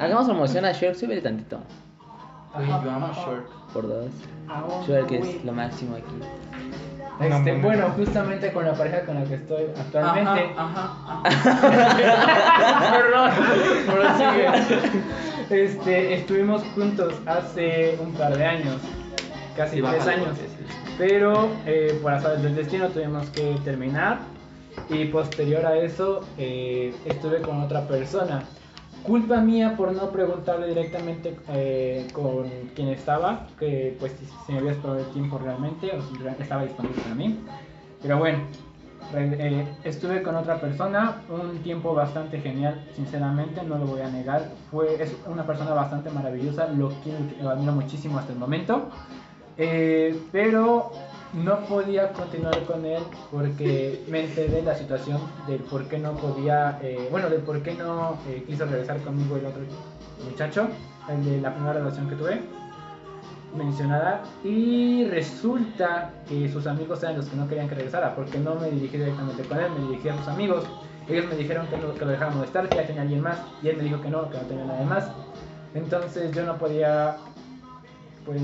[0.00, 1.60] Hagamos promoción a Shrek, súbele tantito.
[2.54, 3.46] Uy, yo amo short.
[3.72, 4.10] Por dos.
[4.48, 5.40] Ahora, Shrek es güey.
[5.44, 6.14] lo máximo aquí.
[7.20, 7.62] Este, No, no, no.
[7.62, 10.50] bueno, justamente con la pareja con la que estoy actualmente.
[10.56, 12.90] Ajá, ajá.
[12.92, 13.30] Perdón,
[13.86, 14.48] prosigue.
[15.48, 18.80] Este, estuvimos juntos hace un par de años,
[19.56, 20.36] casi Sí, tres años.
[20.98, 24.18] Pero eh, por azares del destino tuvimos que terminar
[24.88, 28.42] y posterior a eso eh, estuve con otra persona.
[29.02, 34.12] Culpa mía por no preguntarle directamente eh, con quién estaba, que pues
[34.46, 37.38] si, me había esperado el tiempo realmente o si estaba disponible para mí.
[38.02, 38.38] Pero bueno,
[39.14, 44.50] eh, estuve con otra persona, un tiempo bastante genial, sinceramente, no lo voy a negar.
[44.70, 48.90] Fue, es una persona bastante maravillosa, lo quiero, lo admiro muchísimo hasta el momento.
[49.58, 50.90] Eh, pero
[51.32, 56.12] no podía continuar con él porque me enteré de la situación del por qué no
[56.14, 59.62] podía, eh, bueno, del por qué no eh, quiso regresar conmigo el otro
[60.24, 60.68] muchacho,
[61.08, 62.40] el de la primera relación que tuve
[63.56, 68.54] mencionada y resulta que sus amigos eran los que no querían que regresara porque no
[68.56, 70.64] me dirigí directamente con él, me dirigí a sus amigos.
[71.08, 73.68] Ellos me dijeron que, no, que lo dejara molestar, que ya tenía alguien más y
[73.68, 75.08] él me dijo que no, que no tenía nada más.
[75.74, 77.16] Entonces yo no podía,
[78.24, 78.42] pues,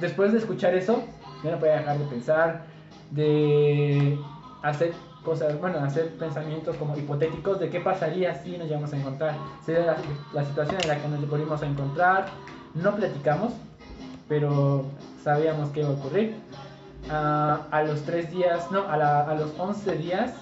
[0.00, 1.02] después de escuchar eso,
[1.44, 2.64] yo no podía dejar de pensar,
[3.10, 4.18] de
[4.62, 4.92] hacer
[5.24, 9.34] cosas, bueno, hacer pensamientos como hipotéticos de qué pasaría si nos llegamos a encontrar.
[9.64, 9.96] Sería la,
[10.32, 12.26] la situación en la que nos volvimos a encontrar,
[12.74, 13.52] no platicamos,
[14.28, 14.84] pero
[15.22, 16.36] sabíamos que iba a ocurrir.
[17.10, 20.32] Ah, a los tres días, no, a, la- a los 11 días,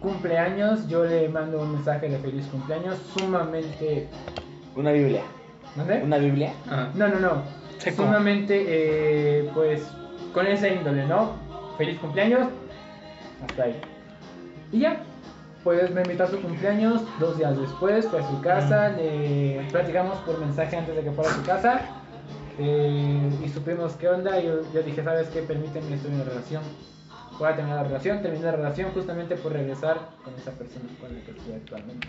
[0.00, 4.08] cumpleaños, yo le mando un mensaje de feliz cumpleaños sumamente...
[4.76, 5.22] Una Biblia.
[5.74, 6.02] ¿Dónde?
[6.02, 6.52] ¿Una Biblia?
[6.94, 7.42] No, no, no.
[7.94, 9.82] Sumamente, eh, pues,
[10.32, 11.32] con esa índole, ¿no?
[11.76, 12.48] Feliz cumpleaños,
[13.42, 13.80] hasta ahí.
[14.72, 15.00] Y ya,
[15.64, 20.18] pues me invitó a su cumpleaños, dos días después fue a su casa, le platicamos
[20.18, 21.80] por mensaje antes de que fuera a su casa,
[22.58, 25.42] eh, y supimos qué onda, y yo, yo dije, ¿sabes qué?
[25.42, 26.62] Permíteme, estoy en una relación.
[27.38, 31.14] Voy a terminar la relación, terminé la relación justamente por regresar con esa persona con
[31.14, 32.08] la que estoy actualmente.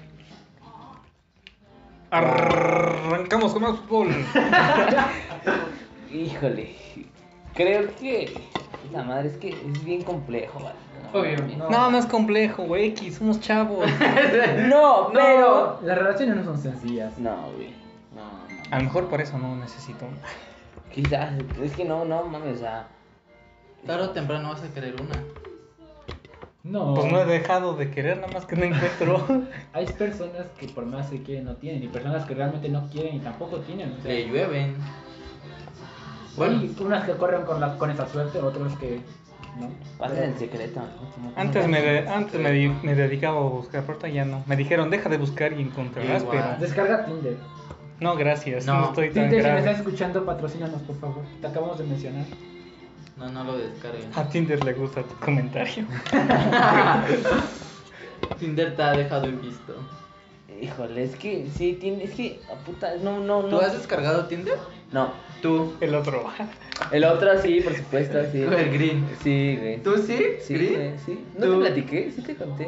[2.12, 4.08] Arrancamos con más fútbol.
[6.12, 6.76] Híjole.
[7.54, 8.34] Creo que.
[8.90, 10.76] Esa madre es que es bien complejo, ¿vale?
[11.14, 11.70] Obvio, no.
[11.70, 12.88] No, no es complejo, güey.
[12.90, 13.88] X, somos chavos.
[14.68, 15.80] No, pero.
[15.84, 17.18] Las relaciones no son sencillas.
[17.18, 17.74] No, güey.
[18.16, 18.76] No, no.
[18.76, 20.06] A lo mejor por eso no necesito.
[20.06, 20.18] una.
[20.94, 21.34] Quizás.
[21.62, 22.88] Es que no, no mames, o sea.
[23.86, 25.24] Tarde o temprano vas a querer una.
[26.64, 26.94] No.
[26.94, 29.26] Pues no he dejado de querer, nada más que no encuentro.
[29.74, 33.16] Hay personas que por más que quieren no tienen y personas que realmente no quieren
[33.16, 33.94] y tampoco tienen.
[33.98, 34.76] O sea, Le llueven.
[36.38, 39.02] Bueno, unas que corren con, la, con esa suerte, otros que
[39.60, 39.70] no.
[39.98, 40.82] Pasen en secreto.
[41.36, 44.44] Antes me, de- antes me, di- me dedicaba a buscar, pero ahorita ya no.
[44.48, 46.38] Me dijeron, deja de buscar y encontrarás, Igual.
[46.38, 46.58] pero.
[46.60, 47.38] Descarga Tinder.
[48.00, 48.66] No, gracias.
[48.66, 48.80] No.
[48.80, 51.24] No, estoy tan Tinder, si me estás escuchando, patrocínanos, por favor.
[51.42, 52.26] Te acabamos de mencionar.
[53.18, 54.10] no, no lo descarguen.
[54.16, 55.86] A Tinder le gusta tu comentario.
[58.40, 59.76] Tinder te ha dejado en visto.
[60.62, 62.04] Híjole, es que sí, tiene.
[62.06, 62.40] Es que.
[62.66, 63.50] Puta, no, no, no.
[63.50, 64.58] ¿Tú has descargado Tinder?
[64.92, 65.12] No.
[65.42, 65.74] Tú.
[65.80, 66.26] El otro.
[66.92, 68.42] El otro sí, por supuesto, sí.
[68.42, 69.08] El green.
[69.24, 69.78] Sí, güey.
[69.84, 70.18] ¿Tú sí?
[70.42, 70.74] Sí, ¿Green?
[70.76, 71.26] güey, sí.
[71.38, 71.54] ¿No ¿Tú?
[71.54, 72.12] te platiqué?
[72.16, 72.68] Sí te conté.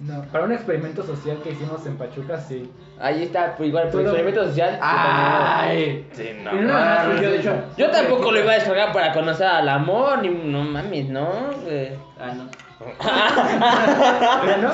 [0.00, 2.68] No, para un experimento social que hicimos en Pachuca, sí.
[3.00, 4.78] Ahí está, pues igual, por Todo- experimento social.
[4.82, 6.06] ¡Ay!
[6.12, 7.54] Sí, no más, yo de hecho.
[7.78, 11.28] Yo tampoco lo iba a descargar para conocer al amor, ni no mames, ¿no?
[11.64, 11.90] güey.
[12.18, 12.48] Ah, no.
[14.62, 14.70] No.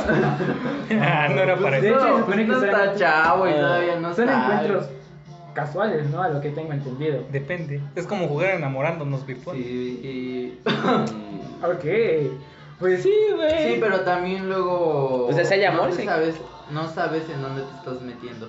[1.03, 1.97] Ah, no era para De eso.
[1.99, 4.87] hecho, se No, supone que no está chavo y Ah, todavía no Son encuentros
[5.55, 6.23] casuales, ¿no?
[6.23, 7.25] A lo que tengo entendido.
[7.31, 7.81] Depende.
[7.95, 9.57] Es como jugar enamorándonos virtual.
[9.57, 9.63] Sí,
[10.03, 10.59] y...
[11.65, 11.85] Ok.
[12.79, 13.75] Pues Sí, güey.
[13.75, 15.27] sí, pero también luego...
[15.27, 16.05] O sea, si hay amor, no sí.
[16.05, 16.37] sabes,
[16.71, 18.49] no sabes en dónde te estás metiendo.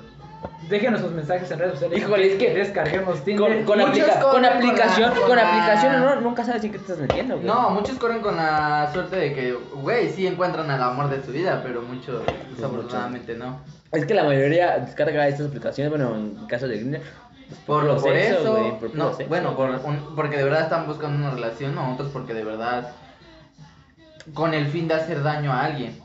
[0.70, 2.00] Déjenos sus mensajes en redes sociales.
[2.00, 3.66] Híjole, es que- descarguemos Tinder.
[3.66, 6.44] Con, con, Muchos aplica- con corren con aplicación, la- con, con la- aplicación no, nunca
[6.46, 7.48] sabes en qué te estás metiendo, güey.
[7.48, 11.32] No, muchos corren con la suerte de que, güey, sí encuentran al amor de su
[11.32, 12.22] vida, pero muchos
[12.56, 13.60] desafortunadamente no.
[13.92, 18.00] Es que la mayoría descarga estas aplicaciones, bueno, en caso de Grindr, pues, Por, por
[18.02, 19.28] sexo, eso, güey, por no, sexo.
[19.28, 22.92] bueno, por un- porque de verdad están buscando una relación, o otros porque de verdad
[24.34, 26.00] con el fin de hacer daño a alguien.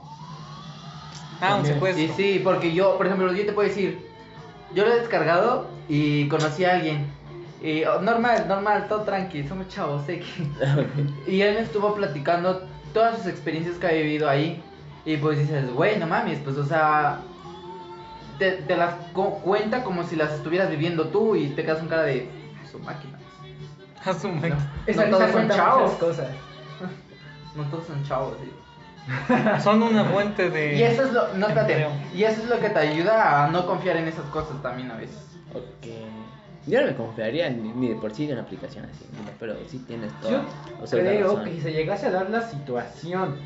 [1.40, 2.02] Ah, un secuestro.
[2.02, 4.05] Y sí, porque yo, por ejemplo, yo te puedo decir,
[4.76, 7.06] yo lo he descargado y conocí a alguien.
[7.62, 10.24] Y oh, normal, normal, todo tranqui, somos chavos, X.
[11.26, 12.62] Y él me estuvo platicando
[12.92, 14.62] todas sus experiencias que ha vivido ahí.
[15.04, 17.20] Y pues dices, güey, no mames, pues o sea,
[18.38, 21.88] te, te las cu- cuenta como si las estuvieras viviendo tú y te quedas con
[21.88, 22.28] cara de
[22.70, 23.18] su máquina.
[24.04, 24.72] A su máquina.
[24.86, 25.92] Esa no todos son chavos.
[25.92, 26.28] cosas.
[27.56, 28.50] No todos son chavos, sí.
[29.62, 30.76] Son una fuente de.
[30.76, 33.66] Y eso es lo, no, espérate, y eso es lo que te ayuda a no
[33.66, 35.18] confiar en esas cosas también a veces.
[35.54, 35.86] Ok.
[36.66, 39.04] Yo no me confiaría ni, ni de por sí de una aplicación así,
[39.38, 40.32] pero sí tienes todo.
[40.32, 40.40] Yo
[40.82, 43.36] o sea, creo que si se llegase a dar la situación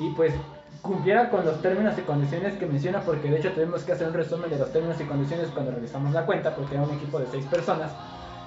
[0.00, 0.32] y pues
[0.80, 4.14] cumpliera con los términos y condiciones que menciona, porque de hecho tuvimos que hacer un
[4.14, 7.26] resumen de los términos y condiciones cuando realizamos la cuenta, porque era un equipo de
[7.30, 7.92] seis personas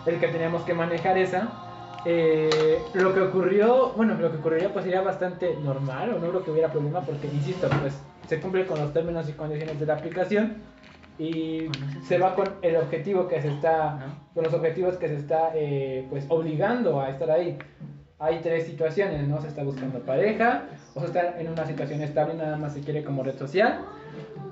[0.05, 1.47] el que teníamos que manejar esa.
[2.05, 6.43] Eh, lo que ocurrió, bueno, lo que ocurriría pues sería bastante normal, o no creo
[6.43, 7.93] que hubiera problema, porque insisto, pues
[8.27, 10.57] se cumple con los términos y condiciones de la aplicación
[11.17, 11.69] y
[12.07, 16.05] se va con el objetivo que se está, con los objetivos que se está eh,
[16.09, 17.57] pues obligando a estar ahí.
[18.19, 19.41] Hay tres situaciones, ¿no?
[19.41, 20.63] Se está buscando pareja,
[20.93, 23.81] o se está en una situación estable y nada más se quiere como red social,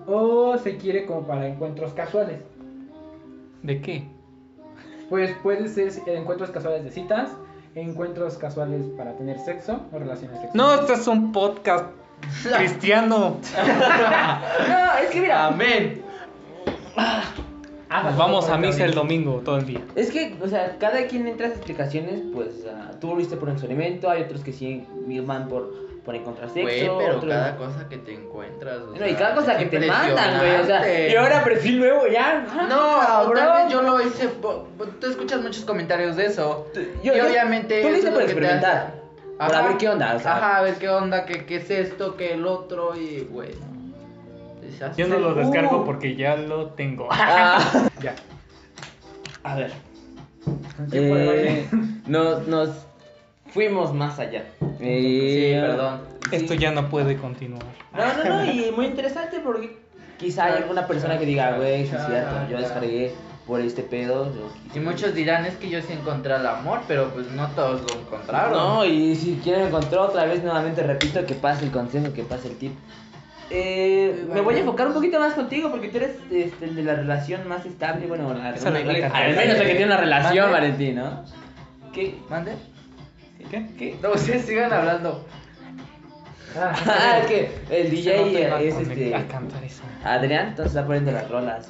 [0.06, 2.40] o se quiere como para encuentros casuales.
[3.62, 4.08] ¿De qué?
[5.10, 7.30] Pues puede ser encuentros casuales de citas,
[7.76, 10.56] encuentros casuales para tener sexo o relaciones sexuales.
[10.56, 11.86] No, este es un podcast
[12.58, 13.38] cristiano.
[14.68, 16.02] No, es que mira, Amén.
[16.96, 19.82] Ah, Nos vamos a misa el domingo todo el día.
[19.96, 23.50] es que, o sea, cada quien entra a explicaciones, pues ah, tú lo viste por
[23.50, 24.86] un experimento, hay otros que sí
[25.26, 25.72] van por,
[26.06, 28.78] por encontrar sexo, Güey, pero cada cosa que te encuentras.
[28.82, 32.08] o No, y cada cosa que te mandan, güey, o sea, y ahora perfil nuevo,
[32.08, 32.46] ya.
[32.70, 33.36] No, cabrón.
[33.38, 34.28] tal vez yo lo hice.
[35.00, 36.68] Tú escuchas muchos comentarios de eso.
[37.04, 37.82] Yo- y yo- obviamente.
[37.82, 40.36] tú lo es por lo que experimentar, hace- para ver qué onda, o sea.
[40.38, 43.52] Ajá, a ver qué onda, qué, qué es esto, qué el otro, y güey.
[44.98, 47.08] Yo no lo descargo Uh, porque ya lo tengo.
[47.12, 47.60] Ah,
[48.02, 48.16] Ya.
[49.44, 49.72] a ver,
[50.92, 51.66] eh,
[52.08, 52.70] nos, nos
[53.54, 54.46] fuimos más allá.
[54.80, 56.02] Sí, perdón.
[56.32, 57.64] Esto ya no puede continuar.
[57.96, 59.78] No, no, no, y muy interesante porque
[60.18, 63.14] quizá hay alguna persona que diga, güey, sí es cierto, yo descargué
[63.46, 64.32] por este pedo.
[64.74, 68.00] Y muchos dirán, es que yo sí encontré el amor, pero pues no todos lo
[68.00, 68.54] encontraron.
[68.54, 72.48] No, y si quieren encontrar otra vez, nuevamente repito, que pase el consejo, que pase
[72.48, 72.72] el tip.
[73.50, 76.84] Eh, me voy a enfocar un poquito más contigo porque tú eres este, el de
[76.84, 78.08] la relación más estable.
[78.08, 80.68] Bueno, la, es la al menos el que tiene una relación, ¿Mande?
[80.68, 81.24] Valentín, ¿no?
[81.94, 82.16] ¿Qué?
[82.30, 82.54] ¿Mande?
[83.50, 83.68] ¿Qué?
[83.78, 83.98] ¿Qué?
[84.02, 85.26] No, ustedes sigan hablando.
[86.56, 89.16] Ah, es que el Se DJ no es este.
[89.16, 89.82] A cantar eso.
[90.04, 91.68] Adrián, entonces está poniendo las rolas.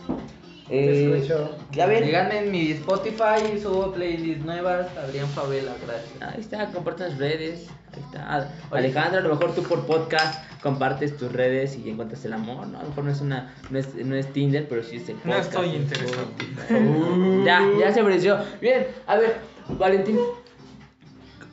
[0.69, 1.57] Eh, escucho.
[1.81, 4.88] a ver, Síganme en mi Spotify, subo playlists nuevas.
[4.97, 6.21] Adrián Favela, gracias.
[6.21, 7.67] Ahí está, comparte las redes.
[7.93, 8.25] Ahí está.
[8.27, 12.67] Ah, Alejandro, a lo mejor tú por podcast compartes tus redes y encuentras el amor,
[12.67, 12.79] ¿no?
[12.79, 15.15] A lo mejor no es una, no es, no es Tinder, pero sí es el
[15.17, 15.49] No podcast.
[15.49, 16.21] estoy es interesado.
[16.23, 17.43] Spotify.
[17.45, 18.38] ya, ya se ofreció.
[18.62, 19.36] Bien, a ver,
[19.77, 20.17] Valentín.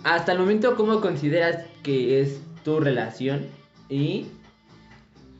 [0.05, 3.47] Hasta el momento, ¿cómo consideras que es tu relación?
[3.89, 4.29] Y.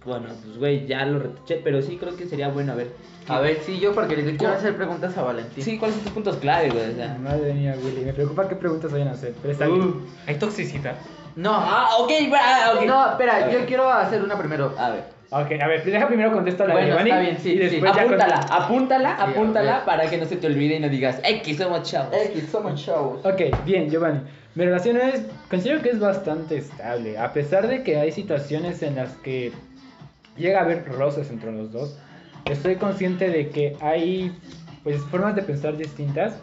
[0.05, 2.91] Bueno, pues güey, ya lo retoché, pero sí creo que sería bueno, a ver.
[3.29, 5.63] A ver, sí, yo porque le quiero hacer preguntas a Valentín.
[5.63, 6.91] Sí, ¿cuáles son tus puntos clave, güey?
[6.91, 7.17] O sea.
[7.21, 8.05] Madre mía, Willy.
[8.05, 9.35] Me preocupa qué preguntas vayan a hacer.
[9.41, 9.81] Pero está bien.
[9.83, 10.97] Uh, ¿Hay toxicidad?
[11.37, 12.87] no, Ah, ok, ah, ok.
[12.87, 14.75] no, espera, yo quiero hacer una primero.
[14.79, 15.05] A ver.
[15.33, 17.11] Ok, a ver, deja primero contesto a la de Bueno, Giovanni.
[17.11, 17.59] está bien, sí, y sí.
[17.77, 21.57] después Apúntala, apúntala, Sí, apúntala para que no se te olvide y no digas, X,
[21.59, 22.17] somos chavos.
[22.17, 23.25] X, somos chavos.
[23.25, 24.21] Ok, bien, Giovanni.
[24.55, 28.97] Mi relación es, considero que es bastante estable, a pesar de que hay situaciones en
[28.97, 29.53] las que
[30.37, 31.99] llega a haber roces entre los dos.
[32.47, 34.37] Estoy consciente de que hay,
[34.83, 36.35] pues, formas de pensar distintas.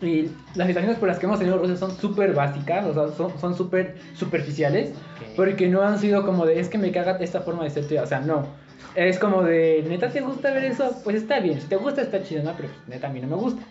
[0.00, 3.38] Y las situaciones por las que hemos tenido roces son súper básicas, o sea, son
[3.38, 4.90] son súper superficiales.
[4.90, 5.36] Ok.
[5.36, 8.02] Porque no han sido como de, es que me caga esta forma de ser tuya.
[8.02, 8.46] O sea, no.
[8.94, 11.00] Es como de, neta, ¿te gusta ver eso?
[11.02, 11.60] Pues está bien.
[11.60, 12.52] Si te gusta, está chido, ¿no?
[12.56, 13.62] Pero pues, neta, a mí no me gusta.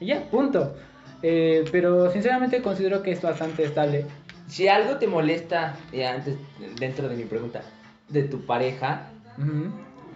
[0.00, 0.74] Y ya, punto.
[1.22, 4.06] Eh, pero sinceramente considero que es bastante estable.
[4.48, 6.36] Si algo te molesta, eh, antes,
[6.78, 7.62] dentro de mi pregunta,
[8.08, 9.06] de tu pareja,
[9.38, 9.70] Ujú.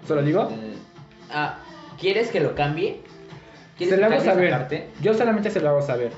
[0.06, 0.48] ¿Solo digo?
[0.52, 0.74] eh,
[1.30, 1.58] ah,
[1.98, 3.00] ¿quieres que lo cambie?
[3.76, 4.88] ¿Quieres Se lo hago saber.
[5.00, 6.12] Yo solamente se lo hago saber.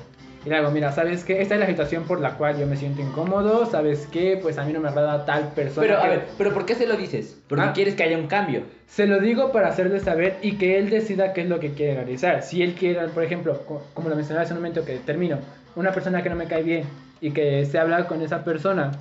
[0.45, 1.41] Y le hago, mira, ¿sabes qué?
[1.41, 3.65] Esta es la situación por la cual yo me siento incómodo.
[3.65, 4.39] ¿Sabes qué?
[4.41, 5.85] Pues a mí no me agrada tal persona.
[5.85, 7.37] Pero, a que- ver, ¿pero por qué se lo dices?
[7.49, 7.73] Porque Ah.
[7.73, 8.63] quieres que haya un cambio.
[8.87, 11.95] Se lo digo para hacerle saber y que él decida qué es lo que quiere
[11.95, 12.41] realizar.
[12.43, 15.39] Si él quiere, por ejemplo, co- como lo mencionaba hace un momento que termino,
[15.75, 16.83] una persona que no me cae bien
[17.19, 18.91] y que se habla con esa persona,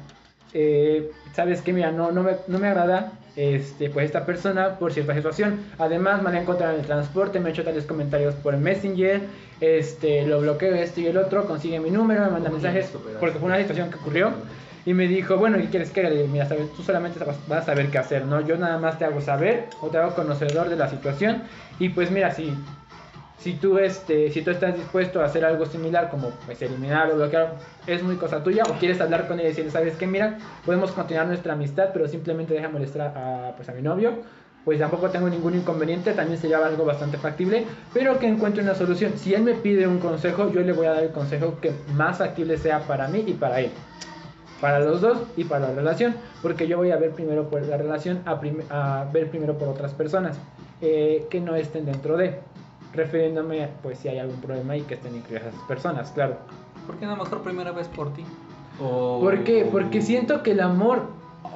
[0.55, 4.93] eh, sabes que mira, no, no, me, no me agrada este, pues esta persona por
[4.93, 5.61] cierta situación.
[5.79, 9.21] Además, me la encontrado en el transporte, me ha hecho tales comentarios por Messenger,
[9.61, 13.47] este, lo bloqueo esto y el otro, consigue mi número, me manda mensajes porque fue
[13.47, 14.33] una situación que ocurrió.
[14.85, 16.11] Y me dijo, bueno, ¿qué quieres que haga?
[16.33, 18.41] Mira, sabes, tú solamente vas, vas a saber qué hacer, ¿no?
[18.41, 21.43] Yo nada más te hago saber o te hago conocedor de la situación.
[21.79, 22.53] Y pues mira, si,
[23.49, 27.17] si, tú, este, si tú estás dispuesto a hacer algo similar, como pues eliminar o
[27.17, 27.55] bloquear,
[27.87, 28.63] es muy cosa tuya.
[28.65, 30.07] O quieres hablar con él y decirle, ¿sabes qué?
[30.07, 34.13] Mira, podemos continuar nuestra amistad, pero simplemente deja molestar a, pues, a mi novio.
[34.67, 39.13] Pues tampoco tengo ningún inconveniente, también sería algo bastante factible, pero que encuentre una solución.
[39.17, 42.19] Si él me pide un consejo, yo le voy a dar el consejo que más
[42.19, 43.71] factible sea para mí y para él
[44.61, 47.77] para los dos y para la relación, porque yo voy a ver primero por la
[47.77, 50.37] relación, a, prim- a ver primero por otras personas
[50.81, 52.41] eh, que no estén dentro de,
[52.95, 56.37] refiriéndome pues si hay algún problema y que estén incluidas esas personas, claro.
[56.87, 58.25] ¿Por qué no mejor primera vez por ti?
[58.83, 59.21] O...
[59.21, 59.69] ¿Por qué?
[59.71, 61.03] Porque siento que el amor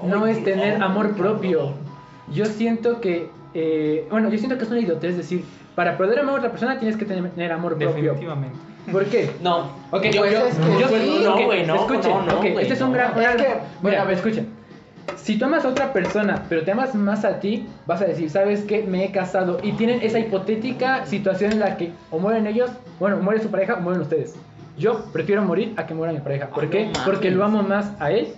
[0.03, 1.73] no es tener amor propio.
[2.33, 6.35] Yo siento que, eh, bueno, yo siento que es una idiotez decir, para poder amar
[6.35, 7.95] a otra persona tienes que tener amor propio.
[8.12, 8.57] Definitivamente.
[8.90, 9.31] ¿Por qué?
[9.42, 9.61] No.
[9.90, 11.21] Ok, Pues es que yo- sí.
[11.25, 12.95] No, ok, güey, no, escuchen, no, no, ok, güey, este es un no.
[12.95, 13.18] gran...
[13.21, 14.49] Es que, Mira, bueno, a ver, escuchen.
[15.16, 18.28] Si tú amas a otra persona, pero te amas más a ti, vas a decir,
[18.30, 18.82] ¿sabes qué?
[18.82, 19.58] Me he casado.
[19.62, 23.74] Y tienen esa hipotética situación en la que o mueren ellos, bueno, muere su pareja
[23.74, 24.34] o mueren ustedes.
[24.78, 26.48] Yo prefiero morir a que muera mi pareja.
[26.48, 26.90] ¿Por Ah, qué?
[27.04, 28.28] Porque lo amo más a él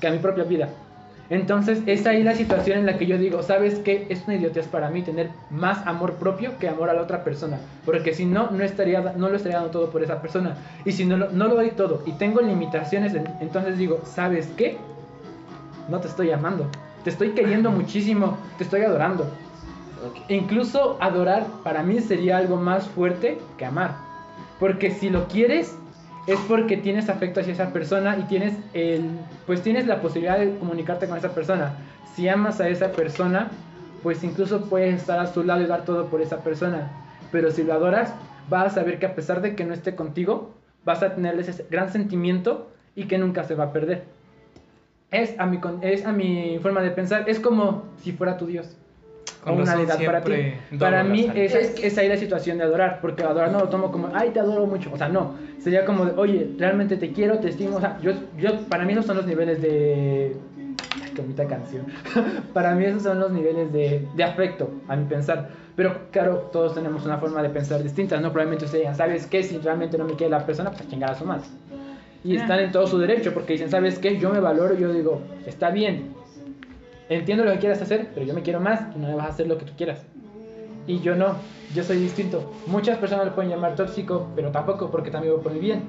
[0.00, 0.68] que a mi propia vida.
[1.28, 4.06] Entonces, es ahí la situación en la que yo digo, ¿sabes qué?
[4.10, 7.58] Es una idiotez para mí tener más amor propio que amor a la otra persona.
[7.84, 10.54] Porque si no, no, estaría, no lo estaría dando todo por esa persona.
[10.84, 14.78] Y si no, no lo doy todo y tengo limitaciones, en- entonces digo, ¿sabes qué?
[15.88, 16.66] No te estoy amando.
[17.04, 18.36] Te estoy queriendo muchísimo.
[18.58, 19.30] Te estoy adorando.
[20.28, 23.96] E incluso adorar para mí sería algo más fuerte que amar.
[24.58, 25.76] Porque si lo quieres
[26.26, 29.10] es porque tienes afecto hacia esa persona y tienes el
[29.46, 31.74] pues tienes la posibilidad de comunicarte con esa persona.
[32.14, 33.50] Si amas a esa persona,
[34.02, 36.90] pues incluso puedes estar a su lado y dar todo por esa persona.
[37.30, 38.12] Pero si lo adoras,
[38.48, 40.54] vas a saber que a pesar de que no esté contigo,
[40.84, 44.04] vas a tener ese gran sentimiento y que nunca se va a perder.
[45.16, 48.46] Es a mi, con- es a mi forma de pensar, es como si fuera tu
[48.46, 48.76] Dios
[49.42, 50.32] o Con una deidad para ti.
[50.78, 51.36] Para mí sal.
[51.38, 54.30] esa es, es ahí la situación de adorar, porque adorar no lo tomo como, ay,
[54.30, 54.90] te adoro mucho.
[54.92, 55.34] O sea, no.
[55.60, 57.76] Sería como de, oye, realmente te quiero, te estimo.
[57.76, 60.36] O sea, yo, yo, para mí esos son los niveles de,
[61.14, 61.86] Qué bonita canción.
[62.52, 65.48] Para mí esos son los niveles de, de afecto, a mi pensar.
[65.74, 68.32] Pero claro, todos tenemos una forma de pensar distinta, ¿no?
[68.32, 69.42] Probablemente ustedes digan, ¿sabes qué?
[69.42, 71.44] Si realmente no me quiere la persona, pues a chingar a su madre.
[72.26, 72.42] Y Ah.
[72.42, 74.18] están en todo su derecho, porque dicen, ¿sabes qué?
[74.18, 76.14] Yo me valoro, yo digo, está bien.
[77.08, 79.28] Entiendo lo que quieras hacer, pero yo me quiero más y no me vas a
[79.30, 80.04] hacer lo que tú quieras.
[80.88, 81.36] Y yo no,
[81.74, 82.52] yo soy distinto.
[82.66, 85.82] Muchas personas lo pueden llamar tóxico, pero tampoco porque también voy por mi bien.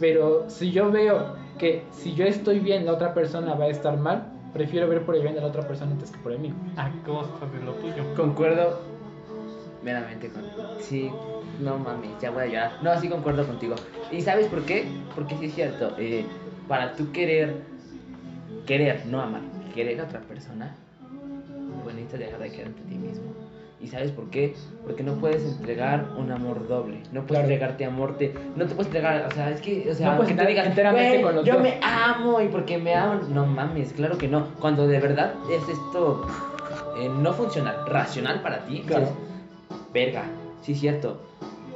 [0.00, 3.96] Pero si yo veo que si yo estoy bien, la otra persona va a estar
[3.98, 6.54] mal, prefiero ver por el bien de la otra persona antes que por el mío.
[6.76, 8.02] A costa de lo tuyo.
[8.16, 8.80] Concuerdo
[9.82, 10.42] meramente con.
[10.80, 11.10] Sí,
[11.60, 12.72] no mames, ya voy a llorar.
[12.82, 13.74] No, sí concuerdo contigo.
[14.10, 14.84] ¿Y sabes por qué?
[15.14, 15.94] Porque sí es cierto.
[15.98, 16.24] eh,
[16.68, 17.56] para tú querer,
[18.66, 19.42] querer, no amar,
[19.74, 20.74] querer a otra persona,
[21.82, 23.24] pues necesitas dejar de querer ante ti mismo.
[23.80, 24.54] ¿Y sabes por qué?
[24.84, 27.00] Porque no puedes entregar un amor doble.
[27.12, 28.16] No puedes entregarte amor.
[28.16, 30.48] Te, no te puedes entregar, o sea, es que, o sea, No puedes tú enter-
[30.48, 31.62] digas, enteramente "Güey, con los yo dos".
[31.62, 33.20] me amo y porque me amo.
[33.28, 34.46] No mames, claro que no.
[34.58, 36.26] Cuando de verdad es esto
[36.98, 39.08] eh, no funcional, racional para ti, Claro.
[39.92, 40.24] verga,
[40.64, 41.20] sí cierto.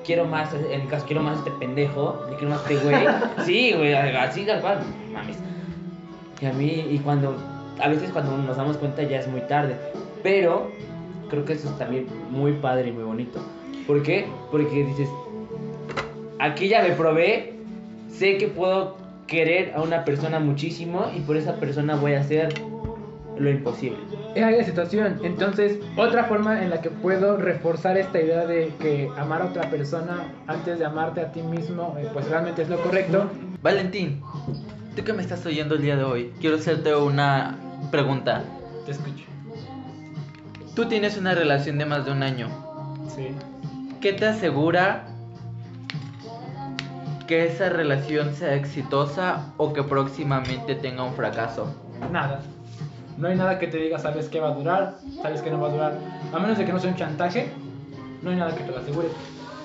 [0.04, 3.06] Quiero más, en mi caso, quiero más este pendejo, le quiero más este güey.
[3.44, 4.80] Sí, güey, así tal cual,
[5.12, 5.36] mames.
[6.40, 7.36] Y a mí, y cuando,
[7.80, 9.76] a veces cuando nos damos cuenta ya es muy tarde.
[10.22, 10.70] Pero
[11.28, 13.40] creo que eso es también muy padre y muy bonito.
[13.86, 14.26] ¿Por qué?
[14.50, 15.08] Porque dices,
[16.38, 17.54] aquí ya me probé,
[18.08, 22.48] sé que puedo querer a una persona muchísimo y por esa persona voy a hacer
[23.38, 23.98] lo imposible.
[24.34, 25.20] Es ahí la situación.
[25.22, 29.70] Entonces, otra forma en la que puedo reforzar esta idea de que amar a otra
[29.70, 33.30] persona antes de amarte a ti mismo, eh, pues realmente es lo correcto.
[33.62, 34.22] Valentín,
[34.94, 37.56] tú que me estás oyendo el día de hoy, quiero hacerte una
[37.90, 38.44] pregunta.
[38.84, 39.24] Te escucho.
[40.74, 42.48] Tú tienes una relación de más de un año.
[43.14, 43.28] Sí.
[44.00, 45.08] ¿Qué te asegura
[47.26, 51.74] que esa relación sea exitosa o que próximamente tenga un fracaso?
[52.12, 52.40] Nada.
[53.18, 55.68] No hay nada que te diga, sabes que va a durar, sabes que no va
[55.68, 55.92] a durar.
[56.32, 57.48] A menos de que no sea un chantaje,
[58.22, 59.08] no hay nada que te lo asegure.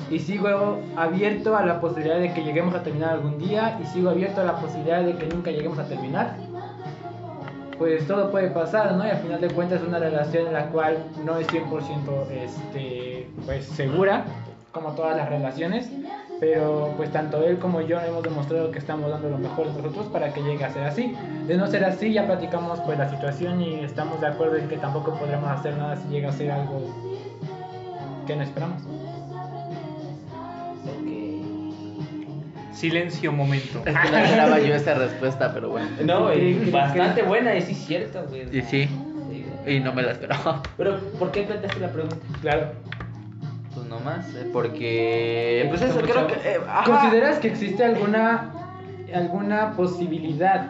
[0.10, 0.48] Y sigo
[0.96, 4.44] abierto a la posibilidad de que lleguemos a terminar algún día y sigo abierto a
[4.44, 6.36] la posibilidad de que nunca lleguemos a terminar.
[7.78, 9.06] Pues todo puede pasar, ¿no?
[9.06, 13.28] Y al final de cuentas es una relación en la cual no es 100% este,
[13.46, 14.26] pues, segura,
[14.72, 15.90] como todas las relaciones.
[16.46, 20.08] Pero pues tanto él como yo hemos demostrado que estamos dando lo mejor de nosotros
[20.08, 21.16] para que llegue a ser así.
[21.48, 24.76] De no ser así, ya platicamos pues la situación y estamos de acuerdo en que
[24.76, 26.82] tampoco podremos hacer nada si llega a ser algo
[28.28, 28.82] que no esperamos.
[32.74, 33.82] Silencio momento.
[33.86, 35.88] Es que no esperaba yo esa respuesta, pero bueno.
[36.04, 38.50] No, ¿Qué- güey, qué- bastante buena, y sí cierto, güey.
[38.58, 38.90] Y Sí.
[39.66, 40.62] y no me la esperaba.
[40.76, 42.18] Pero, ¿por qué planteaste la pregunta?
[42.42, 42.68] Claro.
[44.04, 45.66] Nomás, eh, porque...
[45.70, 46.34] Pues eso, creo que...
[46.34, 46.60] eh.
[46.86, 48.52] ¿Consideras que existe alguna
[49.14, 50.62] alguna posibilidad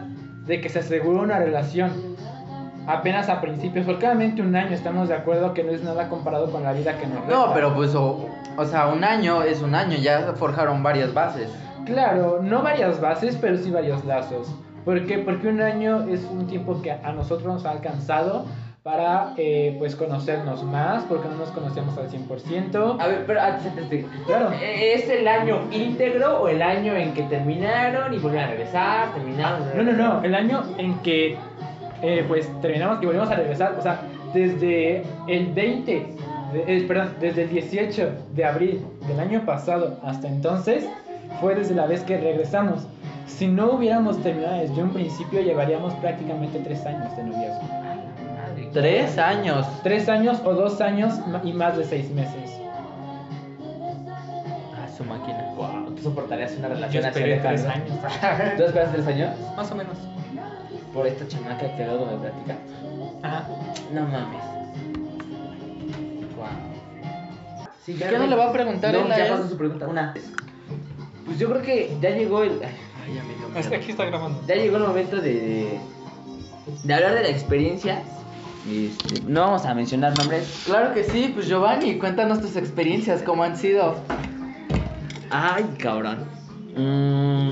[0.46, 1.90] de que se asegure una relación
[2.86, 3.86] apenas a principios?
[3.86, 6.98] Porque obviamente un año estamos de acuerdo que no es nada comparado con la vida
[6.98, 7.54] que nos No, resta.
[7.54, 11.50] pero pues, o, o sea, un año es un año, ya forjaron varias bases.
[11.86, 14.48] Claro, no varias bases, pero sí varios lazos.
[14.84, 15.18] ¿Por qué?
[15.18, 18.44] Porque un año es un tiempo que a nosotros nos ha alcanzado
[18.84, 23.00] para eh, pues conocernos más, porque no nos conocíamos al 100%.
[23.00, 24.50] A ver, pero antes, antes de- Claro.
[24.62, 29.14] ¿Es el año íntegro o el año en que terminaron y volvieron a regresar?
[29.14, 29.60] Terminaron.
[29.74, 31.38] No, no, no, el año en que
[32.02, 34.02] eh, pues terminamos y volvimos a regresar, o sea,
[34.34, 36.06] desde el 20,
[36.52, 40.86] de- eh, perdón, desde el 18 de abril del año pasado hasta entonces,
[41.40, 42.86] fue desde la vez que regresamos.
[43.26, 47.83] Si no hubiéramos terminado desde un principio, llevaríamos prácticamente tres años de noviazgo.
[48.74, 49.66] Tres años.
[49.84, 51.14] Tres años o dos años
[51.44, 52.50] y más de seis meses.
[54.76, 55.52] Ah, su máquina.
[55.56, 57.88] Wow, ¿tú soportarías una Yo relación así de tres años.
[58.56, 59.30] ¿Tú esperas tres años?
[59.56, 59.96] Más o menos.
[60.92, 62.56] Por esta chamaca que luego me platica.
[63.22, 63.44] Ajá.
[63.92, 64.42] No mames.
[66.36, 66.46] Wow.
[67.84, 69.32] Sí, ¿Qué no le va a preguntar no, él a ya él?
[69.32, 69.86] pasó su pregunta.
[69.86, 70.14] Una.
[71.26, 72.60] Pues yo creo que ya llegó el.
[72.62, 73.76] ay, ya me dio miedo.
[73.76, 74.40] aquí está grabando.
[74.48, 75.78] Ya llegó el momento de.
[76.82, 78.02] de hablar de la experiencia.
[78.68, 80.62] Este, no vamos a mencionar nombres.
[80.64, 83.96] Claro que sí, pues Giovanni, cuéntanos tus experiencias, cómo han sido.
[85.30, 86.18] Ay, cabrón.
[86.76, 87.50] Mm,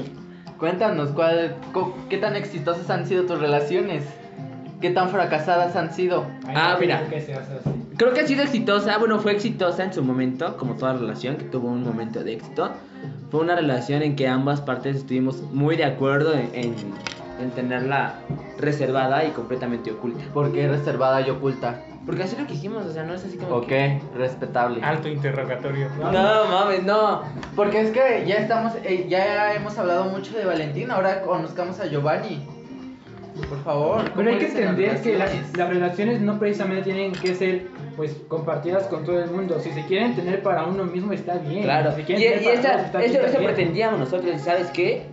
[0.58, 1.56] Cuéntanos, ¿cuál,
[2.08, 4.04] ¿qué tan exitosas han sido tus relaciones?
[4.80, 6.24] ¿Qué tan fracasadas han sido?
[6.46, 6.98] Ay, Ah, no mira.
[7.00, 7.70] creo que se hace así.
[7.96, 11.44] Creo que ha sido exitosa, bueno, fue exitosa en su momento, como toda relación que
[11.44, 12.70] tuvo un momento de éxito.
[13.30, 16.74] Fue una relación en que ambas partes estuvimos muy de acuerdo en, en-
[17.42, 18.14] en tenerla
[18.58, 20.24] reservada y completamente oculta.
[20.32, 21.80] ¿Por qué reservada y oculta?
[22.06, 24.00] Porque así lo que hicimos, o sea, no es así como Ok, que...
[24.16, 24.82] respetable.
[24.82, 25.88] Alto interrogatorio.
[25.98, 27.22] No, mames, no.
[27.54, 31.86] Porque es que ya estamos, eh, ya hemos hablado mucho de Valentín, ahora conozcamos a
[31.86, 32.44] Giovanni.
[33.48, 34.02] Por favor.
[34.14, 35.56] Pero hay que ¿cómo eres en entender que las, relaciones?
[35.56, 37.66] las relaciones no precisamente tienen que ser
[37.96, 39.58] pues compartidas con todo el mundo.
[39.60, 41.62] Si se quieren tener para uno mismo está bien.
[41.62, 41.92] Claro.
[41.94, 45.06] Si Y, y esa- eso, eso pretendíamos nosotros, ¿y ¿sabes qué?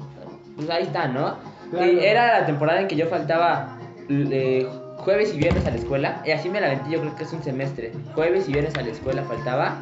[0.56, 1.36] Pues ahí está, ¿no?
[1.70, 1.92] Claro.
[1.92, 3.78] Y era la temporada en que yo faltaba
[4.10, 4.68] eh,
[4.98, 7.34] jueves y viernes a la escuela, y así me la aventé, yo creo que es
[7.34, 7.92] un semestre.
[8.16, 9.78] Jueves y viernes a la escuela faltaba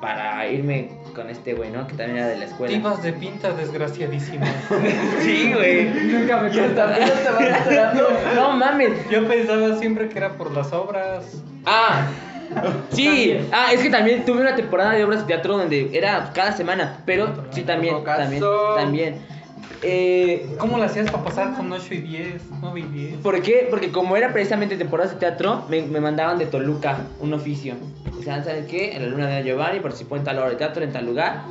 [0.00, 1.86] para irme con este güey, ¿no?
[1.86, 2.74] Que también era de la escuela.
[2.74, 4.46] ibas de pinta, desgraciadísimo.
[5.20, 5.84] Sí, güey.
[5.84, 8.08] Nunca me También te van esperando.
[8.34, 8.92] No mames.
[9.10, 11.42] Yo pensaba siempre que era por las obras.
[11.66, 12.06] Ah,
[12.90, 13.06] sí.
[13.06, 13.48] También.
[13.52, 16.98] Ah, es que también tuve una temporada de obras de teatro donde era cada semana,
[17.04, 18.42] pero sí también, también,
[18.76, 19.39] también.
[19.82, 23.16] Eh, ¿Cómo lo hacías para pasar con 8 y 10, 9 y 10?
[23.18, 23.66] ¿Por qué?
[23.70, 27.74] Porque como era precisamente temporadas de teatro, me, me mandaban de Toluca un oficio.
[28.18, 28.94] O sea, ¿sabes qué?
[28.94, 31.42] En la luna de Giovanni participó en tal hora de teatro, en tal lugar.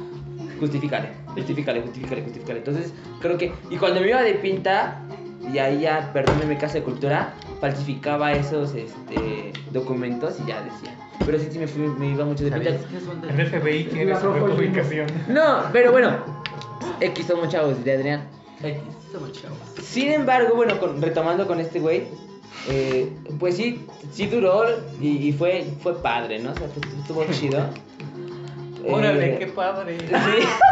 [0.60, 2.60] Justifícale, justifícale, justifícale, justifícale.
[2.60, 3.52] Entonces, creo que.
[3.72, 5.02] Y cuando me iba de pinta,
[5.52, 10.94] y ahí ya, perdóneme, Casa de Cultura, falsificaba esos este, documentos y ya decía.
[11.26, 12.72] Pero sí, sí me, fui, me iba mucho de pinta.
[12.72, 14.56] ¿Sabías que son de- El FBI y limo.
[14.56, 15.08] ubicación.
[15.30, 16.18] No, pero bueno,
[17.02, 18.28] X somos chavos de Adrián.
[18.64, 18.82] X,
[19.12, 19.58] somos chavos.
[19.84, 22.04] Sin embargo, bueno, con- retomando con este güey,
[22.68, 24.64] eh, pues sí, sí duró
[25.02, 26.52] y, y fue, fue padre, ¿no?
[26.52, 27.64] O sea, estuvo chido.
[28.88, 29.98] Órale, Eh, qué padre.
[30.10, 30.48] Sí.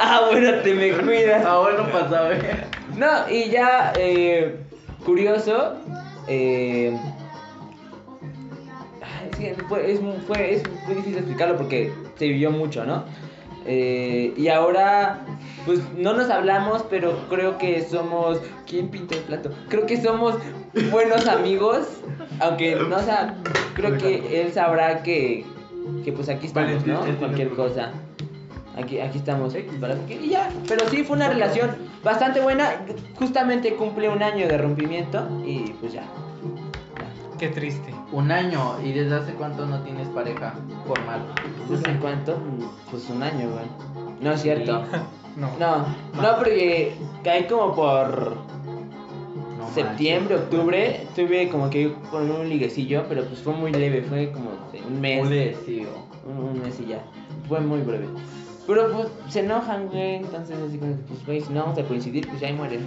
[0.00, 1.44] ah, bueno, te me cuidas.
[1.46, 2.30] Ah, bueno, pasaba.
[2.96, 4.56] No, y ya, eh,
[5.04, 5.74] curioso,
[6.28, 6.96] eh,
[9.02, 13.04] ay, es, que fue, es, fue- es muy difícil explicarlo porque se vivió mucho, ¿no?
[13.66, 15.20] Eh, y ahora,
[15.66, 18.38] pues no nos hablamos, pero creo que somos.
[18.66, 19.50] ¿Quién pintó el plato?
[19.68, 20.34] Creo que somos
[20.90, 21.86] buenos amigos,
[22.40, 23.36] aunque no, sea,
[23.74, 25.44] creo que él sabrá que,
[26.04, 27.00] que pues aquí estamos, ¿no?
[27.18, 27.92] Cualquier cosa.
[28.76, 29.54] Aquí, aquí estamos.
[29.80, 31.70] para- Y ya, pero sí fue una relación
[32.02, 32.72] bastante buena.
[33.16, 36.02] Justamente cumple un año de rompimiento y pues ya.
[37.38, 37.92] Qué triste.
[38.14, 38.76] Un año.
[38.82, 40.54] ¿Y desde hace cuánto no tienes pareja
[40.86, 41.20] formal?
[41.68, 42.38] Sé cuánto,
[42.90, 43.66] pues un año, güey.
[44.20, 44.82] No es cierto.
[45.36, 45.48] No.
[45.58, 45.78] No,
[46.22, 46.94] no, porque
[47.24, 48.36] caí como por
[49.58, 51.08] No septiembre, octubre.
[51.16, 54.50] Tuve como que ir con un liguecillo, pero pues fue muy leve, fue como
[54.86, 55.20] un mes.
[55.20, 55.32] Un,
[56.38, 57.02] un mes y ya.
[57.48, 58.06] Fue muy breve.
[58.64, 60.16] Pero pues se enojan, güey.
[60.18, 62.86] Entonces, así como, que, pues, güey, si no vamos a coincidir, pues ya ahí mueren.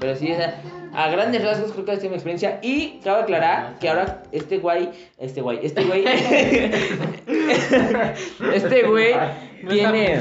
[0.00, 0.60] Pero sí, o sea,
[0.96, 2.58] a grandes rasgos creo que ha sido mi experiencia.
[2.62, 4.88] Y cabe aclarar que ahora este güey,
[5.18, 6.04] este güey, este güey,
[8.54, 9.14] este güey
[9.68, 10.20] tiene,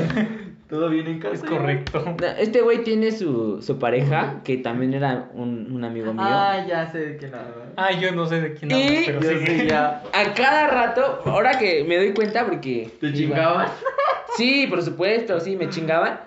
[0.69, 1.35] ¿Todo bien en casa?
[1.35, 2.03] Es correcto.
[2.39, 6.23] este güey tiene su, su pareja, que también era un, un amigo mío.
[6.25, 7.69] Ah, ya sé de quién hablas.
[7.77, 9.45] Ah, yo no sé de quién hablas, pero Yo sí.
[9.45, 10.01] sé ya.
[10.11, 12.89] A cada rato, ahora que me doy cuenta porque...
[12.99, 13.67] ¿Te iba- chingaban?
[14.37, 16.19] Sí, por supuesto, sí, me chingaban.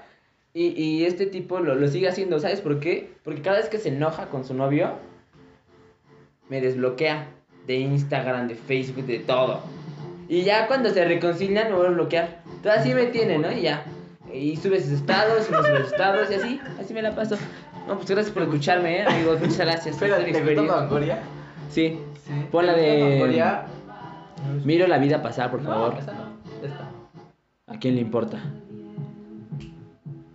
[0.59, 3.13] Y, y este tipo lo, lo sigue haciendo, ¿sabes por qué?
[3.23, 4.91] Porque cada vez que se enoja con su novio,
[6.49, 7.29] me desbloquea
[7.69, 9.61] de Instagram, de Facebook, de todo.
[10.29, 12.43] Y ya cuando se reconcilian me vuelve a bloquear.
[12.57, 13.53] Entonces así me tiene, ¿no?
[13.53, 13.85] Y ya.
[14.35, 17.37] Y sube sus estados, y no sube sus estados, y así, así me la paso.
[17.87, 19.05] No, pues gracias por escucharme, ¿eh?
[19.05, 19.95] amigos, muchas gracias.
[19.95, 20.55] Espera, ¿te.
[20.57, 21.21] Longoria?
[21.71, 22.01] Sí.
[22.27, 22.33] Sí.
[22.51, 23.69] Pon la ¿Te gusta
[24.49, 24.65] de-?
[24.65, 25.95] Miro la vida pasar, por favor.
[25.95, 26.67] No, esa no.
[26.67, 26.91] Esta.
[27.69, 28.43] ¿A quién le importa?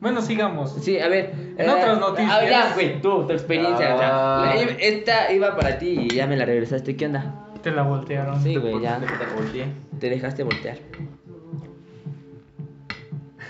[0.03, 0.75] Bueno, sigamos.
[0.81, 1.33] Sí, a ver.
[1.57, 2.31] En otras noticias.
[2.31, 3.95] A ver, ya, güey, tú, tu experiencia.
[3.95, 4.55] o sea, Ah.
[4.79, 6.95] esta iba para ti y ya me la regresaste.
[6.97, 7.33] ¿Qué onda?
[7.63, 8.41] Te la voltearon.
[8.43, 8.99] Sí, güey, ya.
[8.99, 9.65] Te- te volteé.
[9.99, 10.77] Te dejaste voltear.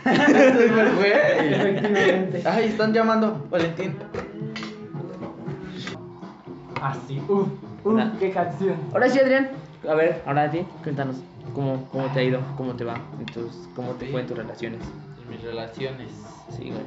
[0.05, 2.41] Efectivamente.
[2.45, 3.95] Ay, están llamando, Valentín.
[6.81, 7.19] Así.
[7.27, 7.47] Uf, uf,
[7.85, 8.75] Una- qué canción.
[8.91, 9.49] Ahora sí, Adrián.
[9.89, 11.15] A ver, ahora a ti, cuéntanos.
[11.53, 12.39] ¿Cómo, cómo te ha ido?
[12.57, 12.95] ¿Cómo te va?
[13.19, 14.79] en tus- ¿Cómo te fue en tus relaciones?
[15.29, 16.11] Mis relaciones.
[16.49, 16.83] Sí, güey.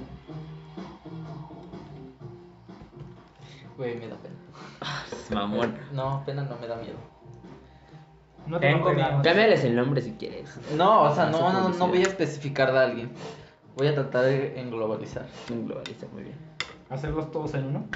[3.76, 4.34] Güey, me da pena.
[5.30, 5.78] Mamón.
[5.93, 6.97] No, pena no me da miedo.
[8.47, 9.22] No te Tengo miedo.
[9.22, 10.59] Cámbiales el nombre si quieres.
[10.76, 13.11] No, o sea, No no, no, voy a especificar de alguien.
[13.76, 15.26] Voy a tratar de englobalizar.
[15.51, 16.37] Un globalista, muy bien.
[16.89, 17.87] Hacerlos todos en uno.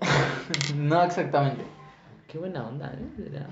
[0.74, 1.62] No exactamente.
[2.26, 3.46] Qué buena onda, ¿eh?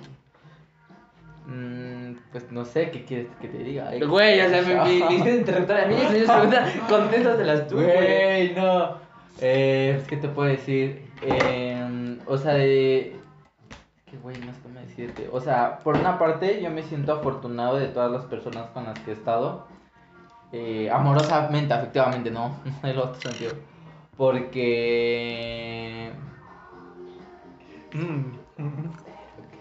[1.47, 3.89] Mm, pues no sé qué quieres que te diga.
[3.89, 5.95] Ay, Güey, o sea, me, me, me hiciste interruptor a mí.
[5.95, 6.73] Me hiciste preguntar.
[6.89, 7.87] Contéstatelas tú, güey.
[7.87, 8.97] Güey, no.
[9.41, 11.09] Eh, pues, ¿qué te puedo decir?
[11.23, 13.17] Eh, o sea, de.
[14.07, 15.29] Que güey, no sé cómo decirte.
[15.33, 18.99] O sea, por una parte, yo me siento afortunado de todas las personas con las
[19.01, 19.67] que he estado.
[20.53, 22.57] Eh, amorosamente, afectivamente, no.
[22.83, 23.53] En el otro sentido.
[24.17, 26.11] Porque.
[27.93, 28.33] Mm,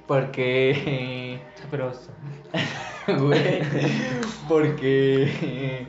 [0.07, 1.24] Porque.
[1.70, 2.11] Sabroso.
[3.07, 3.61] Güey,
[4.49, 5.86] porque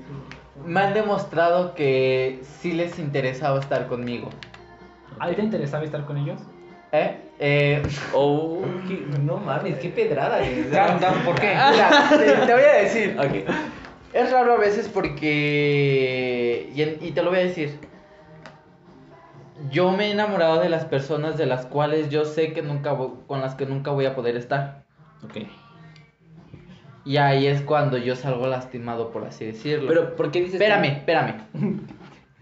[0.66, 4.29] me han demostrado que sí les interesaba estar conmigo.
[5.18, 6.41] ¿A ti te interesaba estar con ellos?
[6.93, 7.16] ¿Eh?
[7.39, 8.61] Eh, Oh.
[8.87, 10.39] qué- no mames, qué pedrada.
[10.41, 10.64] güey.
[10.70, 11.49] Dan, Dan, ¿por qué?
[11.72, 13.16] Mira, te, te voy a decir.
[14.12, 16.70] Es raro a veces porque.
[16.74, 17.79] Y, en- y te lo voy a decir.
[19.70, 22.95] Yo me he enamorado de las personas de las cuales yo sé que nunca
[23.27, 24.85] con las que nunca voy a poder estar.
[25.24, 25.39] Ok.
[27.07, 29.86] Y ahí es cuando yo salgo lastimado, por así decirlo.
[29.86, 31.34] Pero, ¿por qué dices Espérame, espérame.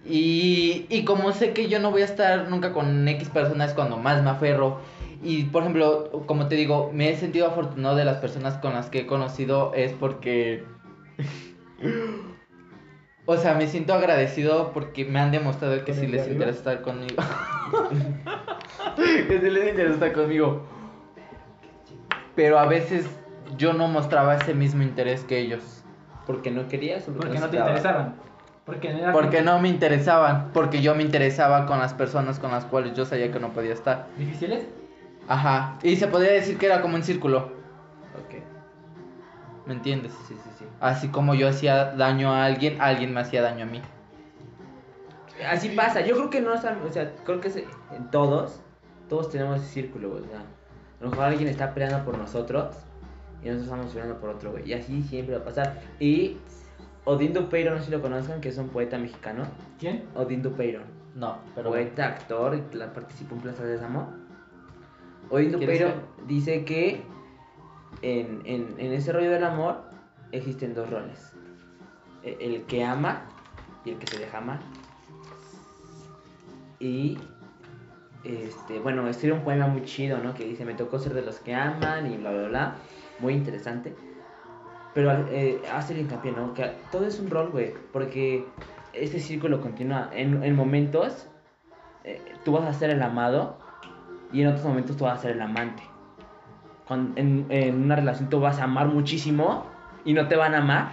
[0.06, 3.98] Y, y como sé que yo no voy a estar nunca con X personas cuando
[3.98, 4.80] más me aferro.
[5.22, 8.88] Y por ejemplo, como te digo, me he sentido afortunado de las personas con las
[8.88, 10.64] que he conocido es porque...
[13.26, 16.82] O sea, me siento agradecido porque me han demostrado que ¿Con sí les interesa estar
[16.82, 17.14] conmigo.
[18.96, 20.66] que sí les interesa estar conmigo.
[22.36, 23.08] Pero a veces
[23.56, 25.82] yo no mostraba ese mismo interés que ellos.
[26.26, 28.14] ¿Porque no querías o Porque no te interesaban.
[28.64, 32.50] Porque no era Porque no me interesaban, porque yo me interesaba con las personas con
[32.50, 34.06] las cuales yo sabía que no podía estar.
[34.16, 34.66] ¿Difíciles?
[35.28, 37.52] Ajá, y se podría decir que era como un círculo,
[38.14, 38.42] Ok.
[39.66, 40.12] ¿me entiendes?
[40.28, 40.64] Sí, sí, sí.
[40.80, 43.82] Así como yo hacía daño a alguien, alguien me hacía daño a mí.
[45.50, 46.00] Así pasa.
[46.02, 46.76] Yo creo que no, o sea,
[47.24, 48.60] creo que en todos,
[49.08, 50.14] todos tenemos ese círculo.
[50.14, 52.76] O sea, a lo mejor alguien está peleando por nosotros
[53.42, 54.68] y nosotros estamos peleando por otro, güey.
[54.68, 55.82] Y así siempre va a pasar.
[56.00, 56.36] Y
[57.04, 59.44] Odín Dupeiro, no sé si lo conozcan, que es un poeta mexicano.
[59.78, 60.04] ¿Quién?
[60.14, 60.80] Odín Dupeiro.
[61.14, 64.08] No, pero poeta, actor, y la participó en Plaza de Samo.
[65.30, 65.94] Odín ¿Quieres Dupeiro
[66.26, 67.02] dice que
[68.02, 69.82] en, en, en ese rollo del amor
[70.32, 71.32] existen dos roles.
[72.22, 73.22] E- El que ama
[73.84, 74.60] y el que se deja amar.
[76.80, 77.18] Y
[78.24, 80.34] este, bueno, escribe un poema muy chido, ¿no?
[80.34, 82.74] Que dice, me tocó ser de los que aman y bla, bla, bla.
[83.20, 83.94] Muy interesante.
[84.94, 86.54] Pero eh, hace el hincapié, ¿no?
[86.54, 87.74] Que todo es un rol, güey.
[87.92, 88.46] Porque
[88.92, 90.08] este círculo continúa.
[90.12, 91.28] En, en momentos
[92.04, 93.58] eh, tú vas a ser el amado
[94.32, 95.82] y en otros momentos tú vas a ser el amante.
[96.86, 99.66] Cuando, en, en una relación tú vas a amar muchísimo
[100.04, 100.92] y no te van a amar.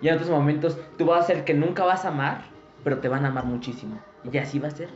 [0.00, 2.42] Y en otros momentos tú vas a ser que nunca vas a amar,
[2.82, 3.98] pero te van a amar muchísimo.
[4.30, 4.88] Y así va a ser.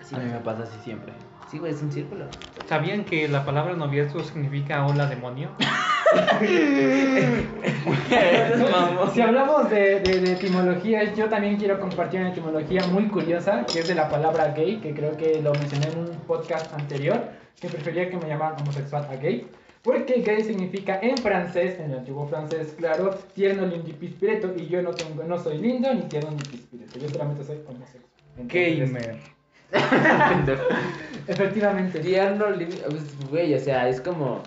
[0.00, 1.12] Así a mí me pasa así siempre.
[1.50, 2.26] Sí, güey, es un círculo.
[2.66, 5.50] ¿Sabían que la palabra noviazgo significa hola demonio?
[9.14, 13.80] Si hablamos de, de, de etimologías, yo también quiero compartir una etimología muy curiosa, que
[13.80, 17.30] es de la palabra gay, que creo que lo mencioné en un podcast anterior,
[17.60, 19.48] que prefería que me llamaran homosexual a gay.
[19.82, 24.66] Porque gay significa en francés, en el antiguo francés, claro, tierno, lindo y pispireto, y
[24.66, 28.04] yo no tengo, no soy lindo, ni tierno, ni pispireto, yo solamente soy homosexual.
[28.36, 29.35] Entonces, Gamer.
[31.26, 32.00] Efectivamente.
[32.00, 32.46] Tierno,
[32.88, 34.42] pues, güey, o sea, es como...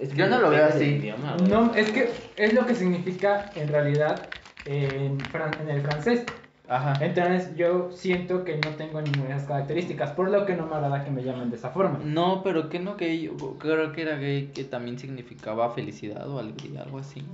[0.00, 0.84] es que Yo no lo veo así.
[0.84, 1.36] idioma.
[1.48, 4.22] No, es que es lo que significa en realidad
[4.66, 6.24] en, fran- en el francés.
[6.68, 7.04] Ajá.
[7.04, 10.76] Entonces yo siento que no tengo ninguna de esas características, por lo que no me
[10.76, 11.98] agrada que me llamen de esa forma.
[12.04, 16.38] No, pero que no gay, yo creo que era gay que también significaba felicidad o
[16.38, 17.24] alegría, algo así.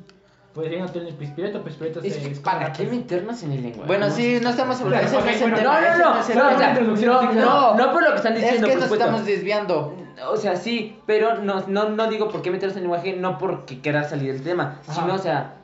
[0.57, 3.53] Pues yo no tengo el pispireto, pispireto Es que, es ¿para qué una- meternos en
[3.53, 3.87] el lenguaje?
[3.87, 4.79] Bueno, sí, no estamos.
[4.81, 7.05] Claro, ese no es No, no, no, es no, no, sí,
[7.37, 9.95] no, no por lo que están Es diciendo, que por nos estamos desviando.
[10.31, 13.37] O sea, sí, pero no, no, no digo por qué meternos en el lenguaje, no
[13.37, 15.03] porque quieras salir del tema, Ajá.
[15.03, 15.57] sino, o sea,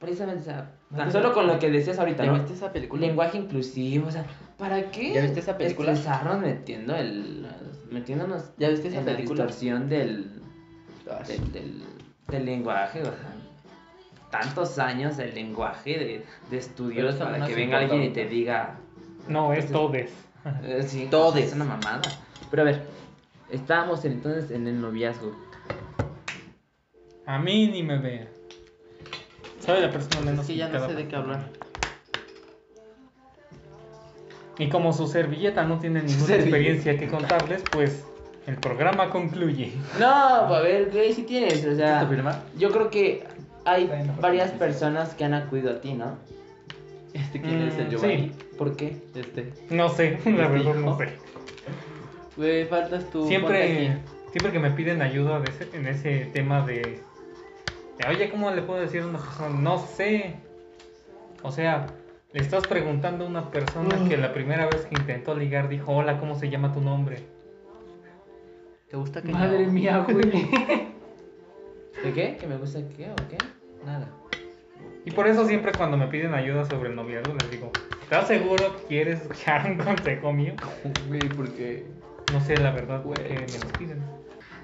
[0.00, 2.38] precisamente, o sea, No tan solo con lo que decías ahorita, ¿Ya ¿no?
[2.38, 3.06] viste esa película?
[3.06, 4.24] Lenguaje inclusivo, o sea,
[4.58, 5.12] ¿para qué?
[5.14, 5.92] ¿Ya viste esa película?
[5.92, 7.46] Estresarnos metiendo el,
[7.92, 9.44] metiéndonos ¿Ya viste esa en la película?
[9.44, 10.42] distorsión del,
[11.28, 11.82] del, del,
[12.26, 13.14] del lenguaje, o sea,
[14.32, 18.24] tantos años del lenguaje, de, de estudios, para no que es venga alguien y te
[18.26, 18.78] diga,
[19.28, 20.10] No, es todes.
[20.64, 21.46] Eh, sí, Todes.
[21.48, 22.00] Es una mamada.
[22.50, 22.82] Pero a ver,
[23.50, 25.36] estábamos en- entonces en el noviazgo.
[27.26, 28.28] A mí ni me vean.
[29.64, 31.44] Soy la persona menos Es que ya no sé de qué hablar.
[34.58, 36.56] Y como su servilleta no tiene ninguna Servilleta.
[36.56, 38.04] experiencia que contarles, pues
[38.46, 39.72] el programa concluye.
[39.98, 42.08] No, a ver, güey, sí tienes, o sea,
[42.58, 43.24] yo creo que
[43.64, 43.90] hay
[44.20, 44.56] varias sí.
[44.58, 46.18] personas que han acudido a ti, ¿no?
[47.14, 48.32] ¿Este quién es el Mm, Giovanni?
[48.58, 48.96] ¿Por qué?
[49.14, 49.52] Este.
[49.70, 51.08] No sé, la Este verdad no sé.
[52.36, 53.26] Güey, faltas tú.
[53.26, 53.98] Siempre,
[54.30, 57.02] siempre que me piden ayuda de ese- en ese tema de,
[57.98, 59.50] de, oye, ¿cómo le puedo decir a una persona?
[59.60, 60.36] No sé.
[61.42, 61.88] O sea,
[62.32, 66.18] le estás preguntando a una persona que la primera vez que intentó ligar dijo, hola,
[66.18, 67.18] ¿cómo se llama tu nombre?
[68.88, 69.72] ¿Te gusta que Madre no?
[69.72, 70.30] mía, güey.
[72.02, 72.36] ¿De qué?
[72.36, 73.38] ¿Que me gusta qué o qué?
[73.84, 74.08] Nada.
[75.04, 77.70] Y por eso siempre cuando me piden ayuda sobre el noviazgo les digo,
[78.02, 80.54] ¿estás seguro que quieres escuchar un consejo mío?
[81.08, 81.86] Güey, porque.
[82.32, 83.16] No sé la verdad Güey.
[83.16, 84.02] qué me lo piden.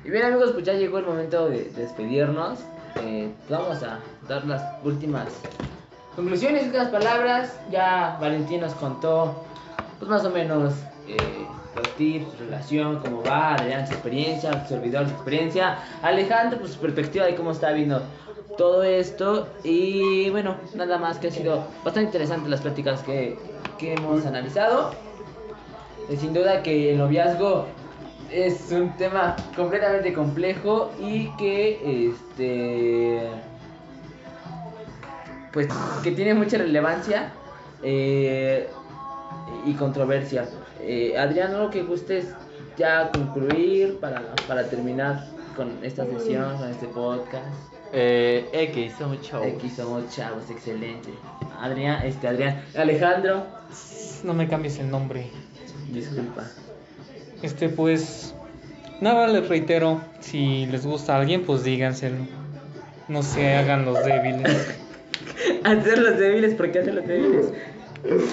[0.05, 2.61] Y bien amigos, pues ya llegó el momento de despedirnos.
[3.03, 3.99] Eh, vamos a
[4.29, 5.29] dar las últimas
[6.17, 7.61] conclusiones, últimas palabras.
[7.71, 9.45] Ya Valentín nos contó,
[9.99, 10.75] pues más o menos,
[11.09, 11.17] eh,
[11.97, 17.27] su relación, cómo va, Adrián su experiencia, su servidor su experiencia, Alejandro pues su perspectiva
[17.27, 18.03] de cómo está viendo
[18.57, 23.39] todo esto y bueno, nada más que ha sido bastante interesante las pláticas que,
[23.79, 24.93] que hemos analizado.
[26.19, 27.67] Sin duda que el noviazgo
[28.31, 33.29] es un tema completamente complejo y que este
[35.53, 35.69] pues
[36.03, 37.33] que tiene mucha relevancia
[37.83, 38.69] eh,
[39.65, 40.49] y controversia.
[40.81, 42.27] Eh, Adrián, lo que gustes
[42.77, 45.27] ya concluir para, para terminar
[45.57, 47.47] con esta sesión, con este podcast.
[47.93, 49.47] Eh, X, somos chavos.
[49.47, 51.09] Aquí somos chavos, excelente.
[51.61, 53.45] Adrián, este Adrián, Alejandro,
[54.23, 55.27] No me cambies el nombre.
[55.91, 56.45] disculpa.
[57.43, 58.35] Este, pues.
[59.01, 60.01] Nada, les reitero.
[60.21, 62.27] Si les gusta a alguien, pues díganselo.
[63.07, 64.75] No se hagan los débiles.
[65.65, 67.47] Hacer los débiles, ¿por qué hacer los débiles?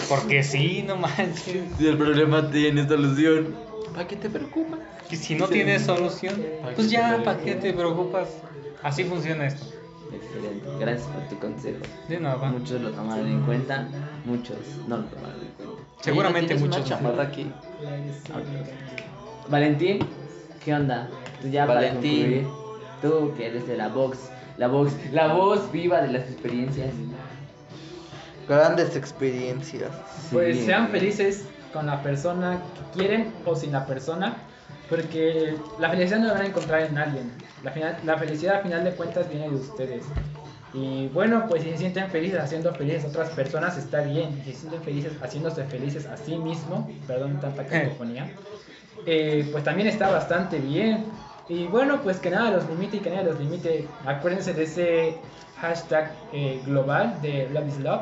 [0.10, 1.64] Porque sí, no manches.
[1.78, 3.56] Si el problema tiene solución,
[3.94, 4.80] ¿para qué te preocupas?
[5.10, 6.42] Y si no tienes solución,
[6.76, 8.30] pues ya, ¿para qué te preocupas?
[8.84, 9.66] Así funciona esto.
[10.14, 11.80] Excelente, gracias por tu consejo.
[12.08, 12.50] De nada.
[12.50, 13.88] Muchos lo tomaron en cuenta,
[14.26, 14.58] muchos
[14.88, 15.84] no lo tomaron en cuenta.
[16.02, 16.78] Seguramente muchos.
[16.78, 17.52] Una chamarra aquí.
[19.50, 20.00] Valentín,
[20.64, 21.10] ¿qué onda?
[21.42, 22.02] Tú ya Valentín.
[22.02, 22.48] para concluir,
[23.02, 26.94] tú que eres de la Vox, la Vox, la voz viva de las experiencias.
[28.48, 29.90] Grandes experiencias.
[30.32, 30.66] Pues Sí.
[30.66, 32.62] sean felices con la persona
[32.94, 34.36] que quieren o sin la persona,
[34.90, 37.32] porque la felicidad no la van a encontrar en alguien.
[37.64, 40.06] La, final- la felicidad, al final de cuentas, viene de ustedes.
[40.74, 44.42] Y bueno, pues si se sienten felices haciendo felices a otras personas, está bien.
[44.46, 48.30] Si se sienten felices haciéndose felices a sí mismo, perdón tanta cacofonía,
[49.06, 51.06] eh, pues también está bastante bien.
[51.48, 53.88] Y bueno, pues que nada los limite y que nada los limite.
[54.06, 55.18] Acuérdense de ese
[55.62, 58.02] hashtag eh, global de Love is Love.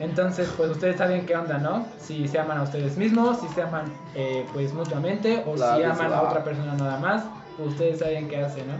[0.00, 1.86] Entonces, pues ustedes saben qué onda, ¿no?
[1.98, 6.12] Si se aman a ustedes mismos, si se aman eh, pues mutuamente o si aman
[6.12, 7.24] a otra persona nada más,
[7.56, 8.74] pues ustedes saben qué hacen, ¿no?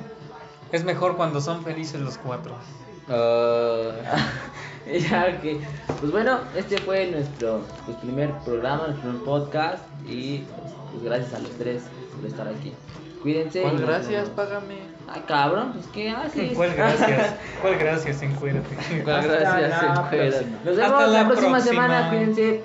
[0.70, 2.54] Es mejor cuando son felices los cuatro.
[3.08, 4.04] ya
[5.40, 5.60] que,
[6.00, 11.34] pues bueno, este fue nuestro pues, primer programa, nuestro primer podcast y pues, pues, gracias
[11.34, 12.74] a los tres por estar aquí.
[13.22, 13.60] Cuídense.
[13.60, 14.12] y ¿Cuál nos gracias?
[14.12, 14.30] vemos.
[14.30, 14.97] Págame.
[15.10, 16.52] Ay, cabrón, pues qué haces.
[16.56, 17.34] ¿Cuál gracias?
[17.62, 18.22] ¿Cuál gracias?
[18.22, 18.76] Encuérdate.
[19.04, 19.82] ¿Cuál Hasta gracias?
[19.82, 20.46] la encuérdate.
[20.64, 21.60] Nos vemos Hasta la, la próxima próxima.
[21.60, 22.64] semana, cuídense.